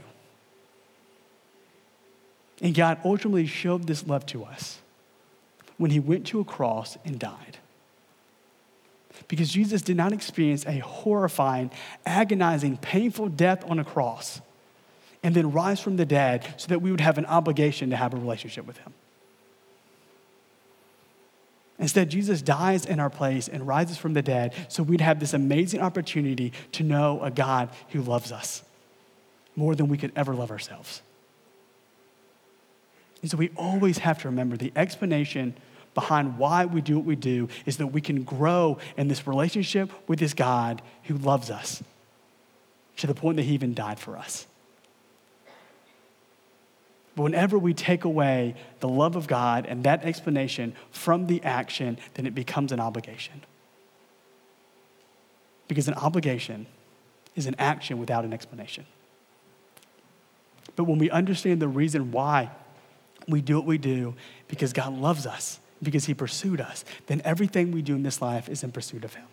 And 2.60 2.74
God 2.74 2.98
ultimately 3.04 3.46
showed 3.46 3.86
this 3.86 4.06
love 4.06 4.26
to 4.26 4.44
us 4.44 4.78
when 5.76 5.90
he 5.90 5.98
went 5.98 6.26
to 6.28 6.40
a 6.40 6.44
cross 6.44 6.96
and 7.04 7.18
died. 7.18 7.58
Because 9.28 9.50
Jesus 9.50 9.82
did 9.82 9.96
not 9.96 10.12
experience 10.12 10.64
a 10.66 10.78
horrifying, 10.78 11.70
agonizing, 12.04 12.76
painful 12.76 13.28
death 13.28 13.64
on 13.68 13.78
a 13.78 13.84
cross 13.84 14.40
and 15.22 15.34
then 15.34 15.52
rise 15.52 15.80
from 15.80 15.96
the 15.96 16.04
dead 16.04 16.46
so 16.58 16.68
that 16.68 16.82
we 16.82 16.90
would 16.90 17.00
have 17.00 17.18
an 17.18 17.26
obligation 17.26 17.90
to 17.90 17.96
have 17.96 18.12
a 18.12 18.16
relationship 18.16 18.66
with 18.66 18.78
him. 18.78 18.92
Instead, 21.78 22.08
Jesus 22.08 22.40
dies 22.40 22.86
in 22.86 23.00
our 23.00 23.10
place 23.10 23.48
and 23.48 23.66
rises 23.66 23.96
from 23.96 24.14
the 24.14 24.22
dead 24.22 24.54
so 24.68 24.82
we'd 24.82 25.00
have 25.00 25.18
this 25.18 25.34
amazing 25.34 25.80
opportunity 25.80 26.52
to 26.72 26.84
know 26.84 27.20
a 27.22 27.30
God 27.30 27.70
who 27.90 28.00
loves 28.00 28.30
us 28.30 28.62
more 29.56 29.74
than 29.74 29.88
we 29.88 29.98
could 29.98 30.12
ever 30.14 30.34
love 30.34 30.50
ourselves. 30.50 31.02
And 33.22 33.30
so 33.30 33.36
we 33.36 33.50
always 33.56 33.98
have 33.98 34.20
to 34.22 34.28
remember 34.28 34.56
the 34.56 34.72
explanation 34.76 35.54
behind 35.94 36.38
why 36.38 36.66
we 36.66 36.80
do 36.80 36.96
what 36.96 37.06
we 37.06 37.16
do 37.16 37.48
is 37.66 37.78
that 37.78 37.86
we 37.88 38.00
can 38.00 38.22
grow 38.22 38.78
in 38.96 39.08
this 39.08 39.26
relationship 39.26 39.90
with 40.08 40.18
this 40.18 40.34
God 40.34 40.82
who 41.04 41.16
loves 41.16 41.50
us 41.50 41.82
to 42.98 43.06
the 43.06 43.14
point 43.14 43.36
that 43.36 43.44
he 43.44 43.54
even 43.54 43.74
died 43.74 43.98
for 43.98 44.16
us. 44.16 44.46
But 47.16 47.22
whenever 47.22 47.58
we 47.58 47.74
take 47.74 48.04
away 48.04 48.56
the 48.80 48.88
love 48.88 49.14
of 49.14 49.26
God 49.26 49.66
and 49.66 49.84
that 49.84 50.04
explanation 50.04 50.74
from 50.90 51.26
the 51.26 51.42
action, 51.42 51.98
then 52.14 52.26
it 52.26 52.34
becomes 52.34 52.72
an 52.72 52.80
obligation. 52.80 53.42
Because 55.68 55.86
an 55.86 55.94
obligation 55.94 56.66
is 57.36 57.46
an 57.46 57.54
action 57.58 57.98
without 57.98 58.24
an 58.24 58.32
explanation. 58.32 58.86
But 60.76 60.84
when 60.84 60.98
we 60.98 61.10
understand 61.10 61.62
the 61.62 61.68
reason 61.68 62.10
why 62.10 62.50
we 63.28 63.40
do 63.40 63.56
what 63.56 63.66
we 63.66 63.78
do, 63.78 64.14
because 64.48 64.72
God 64.72 64.92
loves 64.92 65.24
us, 65.24 65.60
because 65.82 66.06
He 66.06 66.14
pursued 66.14 66.60
us, 66.60 66.84
then 67.06 67.22
everything 67.24 67.70
we 67.70 67.82
do 67.82 67.94
in 67.94 68.02
this 68.02 68.20
life 68.20 68.48
is 68.48 68.64
in 68.64 68.72
pursuit 68.72 69.04
of 69.04 69.14
Him. 69.14 69.26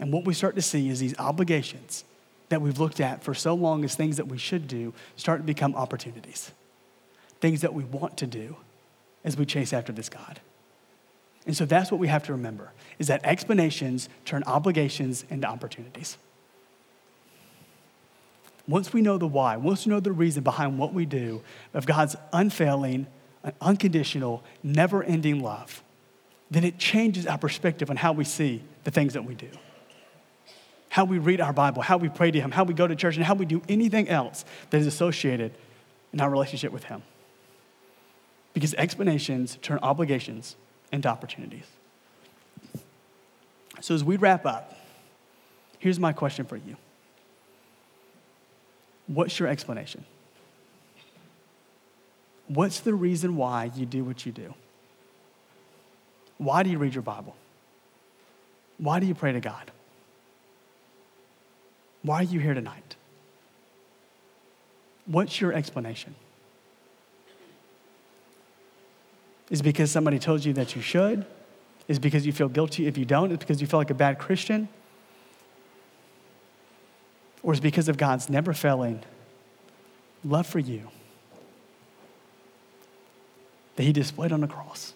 And 0.00 0.12
what 0.12 0.24
we 0.24 0.34
start 0.34 0.54
to 0.54 0.62
see 0.62 0.88
is 0.88 1.00
these 1.00 1.18
obligations 1.18 2.04
that 2.48 2.60
we've 2.60 2.78
looked 2.78 3.00
at 3.00 3.22
for 3.22 3.34
so 3.34 3.54
long 3.54 3.84
as 3.84 3.94
things 3.94 4.16
that 4.16 4.28
we 4.28 4.38
should 4.38 4.68
do 4.68 4.92
start 5.16 5.40
to 5.40 5.44
become 5.44 5.74
opportunities, 5.74 6.52
things 7.40 7.62
that 7.62 7.74
we 7.74 7.84
want 7.84 8.16
to 8.18 8.26
do 8.26 8.56
as 9.24 9.36
we 9.36 9.46
chase 9.46 9.72
after 9.72 9.92
this 9.92 10.08
God. 10.08 10.40
And 11.46 11.56
so 11.56 11.64
that's 11.64 11.90
what 11.90 12.00
we 12.00 12.08
have 12.08 12.24
to 12.24 12.32
remember 12.32 12.72
is 12.98 13.08
that 13.08 13.24
explanations 13.24 14.08
turn 14.24 14.42
obligations 14.46 15.24
into 15.30 15.46
opportunities. 15.46 16.16
Once 18.66 18.92
we 18.92 19.02
know 19.02 19.18
the 19.18 19.26
why, 19.26 19.56
once 19.56 19.84
we 19.84 19.90
know 19.90 20.00
the 20.00 20.12
reason 20.12 20.42
behind 20.42 20.78
what 20.78 20.94
we 20.94 21.04
do 21.04 21.42
of 21.74 21.84
God's 21.84 22.16
unfailing, 22.32 23.06
unconditional, 23.60 24.42
never 24.62 25.02
ending 25.02 25.42
love, 25.42 25.82
then 26.50 26.64
it 26.64 26.78
changes 26.78 27.26
our 27.26 27.36
perspective 27.36 27.90
on 27.90 27.96
how 27.96 28.12
we 28.12 28.24
see 28.24 28.62
the 28.84 28.90
things 28.90 29.12
that 29.14 29.24
we 29.24 29.34
do 29.34 29.48
how 30.94 31.04
we 31.04 31.18
read 31.18 31.40
our 31.40 31.52
Bible, 31.52 31.82
how 31.82 31.96
we 31.96 32.08
pray 32.08 32.30
to 32.30 32.40
Him, 32.40 32.52
how 32.52 32.62
we 32.62 32.72
go 32.72 32.86
to 32.86 32.94
church, 32.94 33.16
and 33.16 33.24
how 33.24 33.34
we 33.34 33.44
do 33.44 33.60
anything 33.68 34.08
else 34.08 34.44
that 34.70 34.80
is 34.80 34.86
associated 34.86 35.52
in 36.12 36.20
our 36.20 36.30
relationship 36.30 36.70
with 36.70 36.84
Him. 36.84 37.02
Because 38.52 38.74
explanations 38.74 39.58
turn 39.60 39.80
obligations 39.82 40.54
into 40.92 41.08
opportunities. 41.08 41.64
So, 43.80 43.92
as 43.92 44.04
we 44.04 44.14
wrap 44.14 44.46
up, 44.46 44.78
here's 45.80 45.98
my 45.98 46.12
question 46.12 46.46
for 46.46 46.56
you 46.56 46.76
What's 49.08 49.36
your 49.40 49.48
explanation? 49.48 50.04
What's 52.46 52.78
the 52.78 52.94
reason 52.94 53.34
why 53.36 53.72
you 53.74 53.84
do 53.84 54.04
what 54.04 54.24
you 54.24 54.30
do? 54.30 54.54
Why 56.38 56.62
do 56.62 56.70
you 56.70 56.78
read 56.78 56.94
your 56.94 57.02
Bible? 57.02 57.34
Why 58.78 59.00
do 59.00 59.06
you 59.06 59.14
pray 59.16 59.32
to 59.32 59.40
God? 59.40 59.72
Why 62.04 62.20
are 62.20 62.22
you 62.22 62.38
here 62.38 62.54
tonight? 62.54 62.96
What's 65.06 65.40
your 65.40 65.52
explanation? 65.52 66.14
Is 69.50 69.62
because 69.62 69.90
somebody 69.90 70.18
told 70.18 70.44
you 70.44 70.52
that 70.52 70.76
you 70.76 70.82
should? 70.82 71.24
Is 71.88 71.98
because 71.98 72.26
you 72.26 72.32
feel 72.32 72.48
guilty 72.48 72.86
if 72.86 72.98
you 72.98 73.06
don't? 73.06 73.32
Is 73.32 73.38
because 73.38 73.60
you 73.60 73.66
feel 73.66 73.80
like 73.80 73.90
a 73.90 73.94
bad 73.94 74.18
Christian? 74.18 74.68
Or 77.42 77.52
is 77.54 77.60
because 77.60 77.88
of 77.88 77.96
God's 77.96 78.28
never 78.28 78.52
failing 78.52 79.02
love 80.22 80.46
for 80.46 80.58
you 80.58 80.88
that 83.76 83.82
He 83.82 83.92
displayed 83.92 84.32
on 84.32 84.42
the 84.42 84.46
cross? 84.46 84.92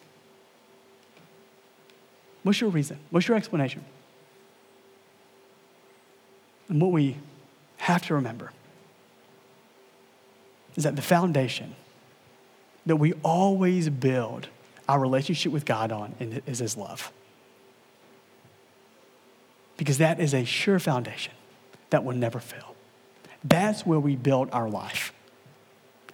What's 2.43 2.61
your 2.61 2.71
reason? 2.71 2.99
What's 3.11 3.29
your 3.29 3.37
explanation? 3.37 3.85
And 6.69 6.81
what 6.81 6.93
we 6.93 7.17
have 7.79 8.07
to 8.07 8.15
remember 8.15 8.53
is 10.77 10.85
that 10.85 10.97
the 10.97 11.03
foundation 11.03 11.75
that 12.87 12.97
we 12.97 13.13
always 13.25 13.89
build 13.89 14.49
our 14.89 14.99
relationship 14.99 15.53
with 15.53 15.65
God 15.65 15.93
on 15.93 16.15
is 16.47 16.59
His 16.59 16.77
love. 16.77 17.13
Because 19.77 19.99
that 19.99 20.21
is 20.21 20.35
a 20.35 20.45
sure 20.45 20.79
foundation 20.79 21.35
that 21.91 22.05
will 22.05 22.17
never 22.17 22.41
fail. 22.41 22.75
That's 23.45 23.87
where 23.87 24.01
we 24.01 24.17
build 24.17 24.49
our 24.53 24.69
life. 24.69 25.13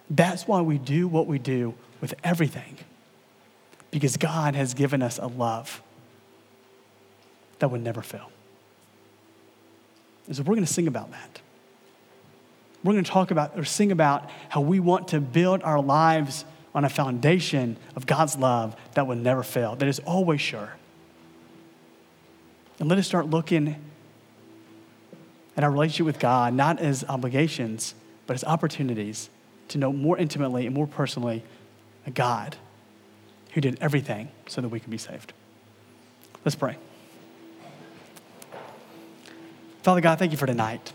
That's 0.09 0.47
why 0.47 0.61
we 0.61 0.77
do 0.77 1.07
what 1.07 1.25
we 1.27 1.39
do 1.39 1.73
with 2.01 2.13
everything. 2.23 2.77
Because 3.89 4.17
God 4.17 4.55
has 4.55 4.73
given 4.73 5.01
us 5.01 5.17
a 5.17 5.27
love 5.27 5.81
that 7.59 7.71
would 7.71 7.81
never 7.81 8.01
fail. 8.01 8.29
And 10.27 10.35
so 10.35 10.43
we're 10.43 10.55
going 10.55 10.65
to 10.65 10.73
sing 10.73 10.87
about 10.87 11.11
that. 11.11 11.41
We're 12.83 12.93
going 12.93 13.03
to 13.03 13.11
talk 13.11 13.31
about 13.31 13.57
or 13.57 13.65
sing 13.65 13.91
about 13.91 14.29
how 14.49 14.61
we 14.61 14.79
want 14.79 15.09
to 15.09 15.19
build 15.19 15.63
our 15.63 15.81
lives 15.81 16.45
on 16.73 16.83
a 16.83 16.89
foundation 16.89 17.77
of 17.95 18.05
God's 18.05 18.37
love 18.37 18.75
that 18.93 19.07
will 19.07 19.15
never 19.15 19.43
fail, 19.43 19.75
that 19.77 19.87
is 19.87 19.99
always 19.99 20.41
sure. 20.41 20.73
And 22.79 22.89
let 22.89 22.99
us 22.99 23.07
start 23.07 23.29
looking 23.29 23.75
at 25.55 25.63
our 25.63 25.71
relationship 25.71 26.05
with 26.05 26.19
God 26.19 26.53
not 26.53 26.79
as 26.79 27.05
obligations, 27.07 27.95
but 28.27 28.33
as 28.33 28.43
opportunities 28.43 29.29
to 29.69 29.77
know 29.77 29.93
more 29.93 30.17
intimately 30.17 30.65
and 30.65 30.75
more 30.75 30.85
personally 30.85 31.43
a 32.05 32.11
God 32.11 32.57
who 33.53 33.61
did 33.61 33.77
everything 33.79 34.27
so 34.47 34.61
that 34.61 34.67
we 34.67 34.79
can 34.79 34.91
be 34.91 34.97
saved. 34.97 35.33
Let's 36.43 36.55
pray. 36.55 36.77
Father 39.85 40.01
God, 40.01 40.17
thank 40.17 40.31
you 40.31 40.37
for 40.39 40.47
tonight. 40.47 40.91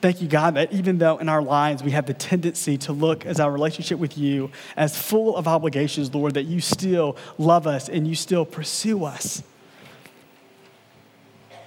Thank 0.00 0.20
you, 0.20 0.26
God, 0.26 0.56
that 0.56 0.72
even 0.72 0.98
though 0.98 1.18
in 1.18 1.28
our 1.28 1.40
lives 1.40 1.80
we 1.80 1.92
have 1.92 2.06
the 2.06 2.12
tendency 2.12 2.76
to 2.78 2.92
look 2.92 3.24
as 3.24 3.38
our 3.38 3.52
relationship 3.52 4.00
with 4.00 4.18
you 4.18 4.50
as 4.76 5.00
full 5.00 5.36
of 5.36 5.46
obligations, 5.46 6.12
Lord, 6.12 6.34
that 6.34 6.42
you 6.42 6.60
still 6.60 7.16
love 7.38 7.68
us 7.68 7.88
and 7.88 8.04
you 8.04 8.16
still 8.16 8.44
pursue 8.44 9.04
us. 9.04 9.44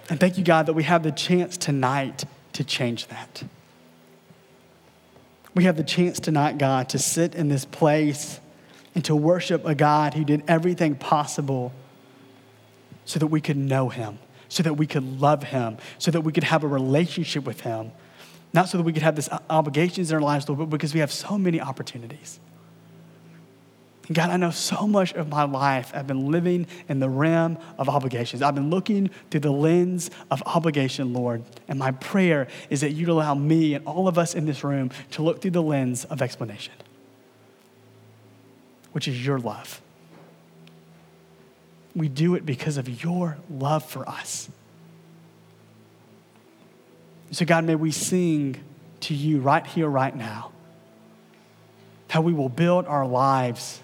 And 0.09 0.19
thank 0.19 0.37
you, 0.37 0.43
God, 0.43 0.65
that 0.65 0.73
we 0.73 0.83
have 0.83 1.01
the 1.01 1.13
chance 1.13 1.55
tonight 1.55 2.25
to 2.51 2.65
change 2.65 3.07
that. 3.07 3.45
We 5.53 5.63
have 5.63 5.77
the 5.77 5.83
chance 5.85 6.19
tonight, 6.19 6.57
God, 6.57 6.89
to 6.89 6.99
sit 6.99 7.35
in 7.35 7.47
this 7.47 7.63
place 7.63 8.41
and 8.95 9.05
to 9.05 9.15
worship 9.15 9.65
a 9.65 9.73
God 9.73 10.13
who 10.13 10.25
did 10.25 10.43
everything 10.45 10.95
possible 10.95 11.71
so 13.05 13.17
that 13.17 13.27
we 13.27 13.39
could 13.39 13.55
know 13.55 13.87
him 13.87 14.19
so 14.55 14.63
that 14.63 14.75
we 14.75 14.87
could 14.87 15.19
love 15.19 15.43
him, 15.43 15.75
so 15.97 16.11
that 16.11 16.21
we 16.21 16.31
could 16.31 16.45
have 16.45 16.63
a 16.63 16.67
relationship 16.67 17.43
with 17.43 17.59
him. 17.59 17.91
Not 18.53 18.69
so 18.69 18.77
that 18.77 18.85
we 18.85 18.93
could 18.93 19.03
have 19.03 19.17
these 19.17 19.27
obligations 19.49 20.11
in 20.11 20.15
our 20.15 20.21
lives, 20.21 20.47
Lord, 20.47 20.59
but 20.59 20.69
because 20.69 20.93
we 20.93 21.01
have 21.01 21.11
so 21.11 21.37
many 21.37 21.59
opportunities. 21.59 22.39
And 24.07 24.15
God, 24.15 24.29
I 24.29 24.37
know 24.37 24.51
so 24.51 24.87
much 24.87 25.11
of 25.13 25.27
my 25.27 25.43
life 25.43 25.91
I've 25.93 26.07
been 26.07 26.31
living 26.31 26.67
in 26.87 27.01
the 27.01 27.09
realm 27.09 27.57
of 27.77 27.89
obligations. 27.89 28.41
I've 28.41 28.55
been 28.55 28.69
looking 28.69 29.09
through 29.29 29.41
the 29.41 29.51
lens 29.51 30.09
of 30.31 30.41
obligation, 30.45 31.11
Lord. 31.11 31.43
And 31.67 31.77
my 31.77 31.91
prayer 31.91 32.47
is 32.69 32.79
that 32.79 32.91
you'd 32.91 33.09
allow 33.09 33.35
me 33.35 33.73
and 33.73 33.85
all 33.85 34.07
of 34.07 34.17
us 34.17 34.35
in 34.35 34.45
this 34.45 34.63
room 34.63 34.89
to 35.11 35.21
look 35.21 35.41
through 35.41 35.51
the 35.51 35.63
lens 35.63 36.05
of 36.05 36.21
explanation. 36.21 36.71
which 38.95 39.09
is 39.09 39.25
your 39.25 39.39
love. 39.39 39.81
We 41.95 42.09
do 42.09 42.35
it 42.35 42.45
because 42.45 42.77
of 42.77 43.03
your 43.03 43.37
love 43.49 43.85
for 43.85 44.07
us. 44.07 44.49
So, 47.31 47.45
God, 47.45 47.63
may 47.63 47.75
we 47.75 47.91
sing 47.91 48.57
to 49.01 49.13
you 49.13 49.39
right 49.39 49.65
here, 49.65 49.87
right 49.87 50.15
now, 50.15 50.51
how 52.09 52.21
we 52.21 52.33
will 52.33 52.49
build 52.49 52.85
our 52.85 53.05
lives 53.05 53.81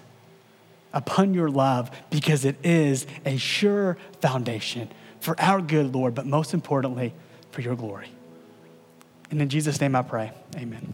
upon 0.92 1.34
your 1.34 1.48
love 1.48 1.90
because 2.10 2.44
it 2.44 2.56
is 2.64 3.06
a 3.24 3.36
sure 3.36 3.96
foundation 4.20 4.88
for 5.20 5.40
our 5.40 5.60
good, 5.60 5.94
Lord, 5.94 6.14
but 6.14 6.26
most 6.26 6.54
importantly, 6.54 7.14
for 7.50 7.60
your 7.60 7.76
glory. 7.76 8.10
And 9.30 9.40
in 9.40 9.48
Jesus' 9.48 9.80
name 9.80 9.96
I 9.96 10.02
pray, 10.02 10.32
amen. 10.56 10.92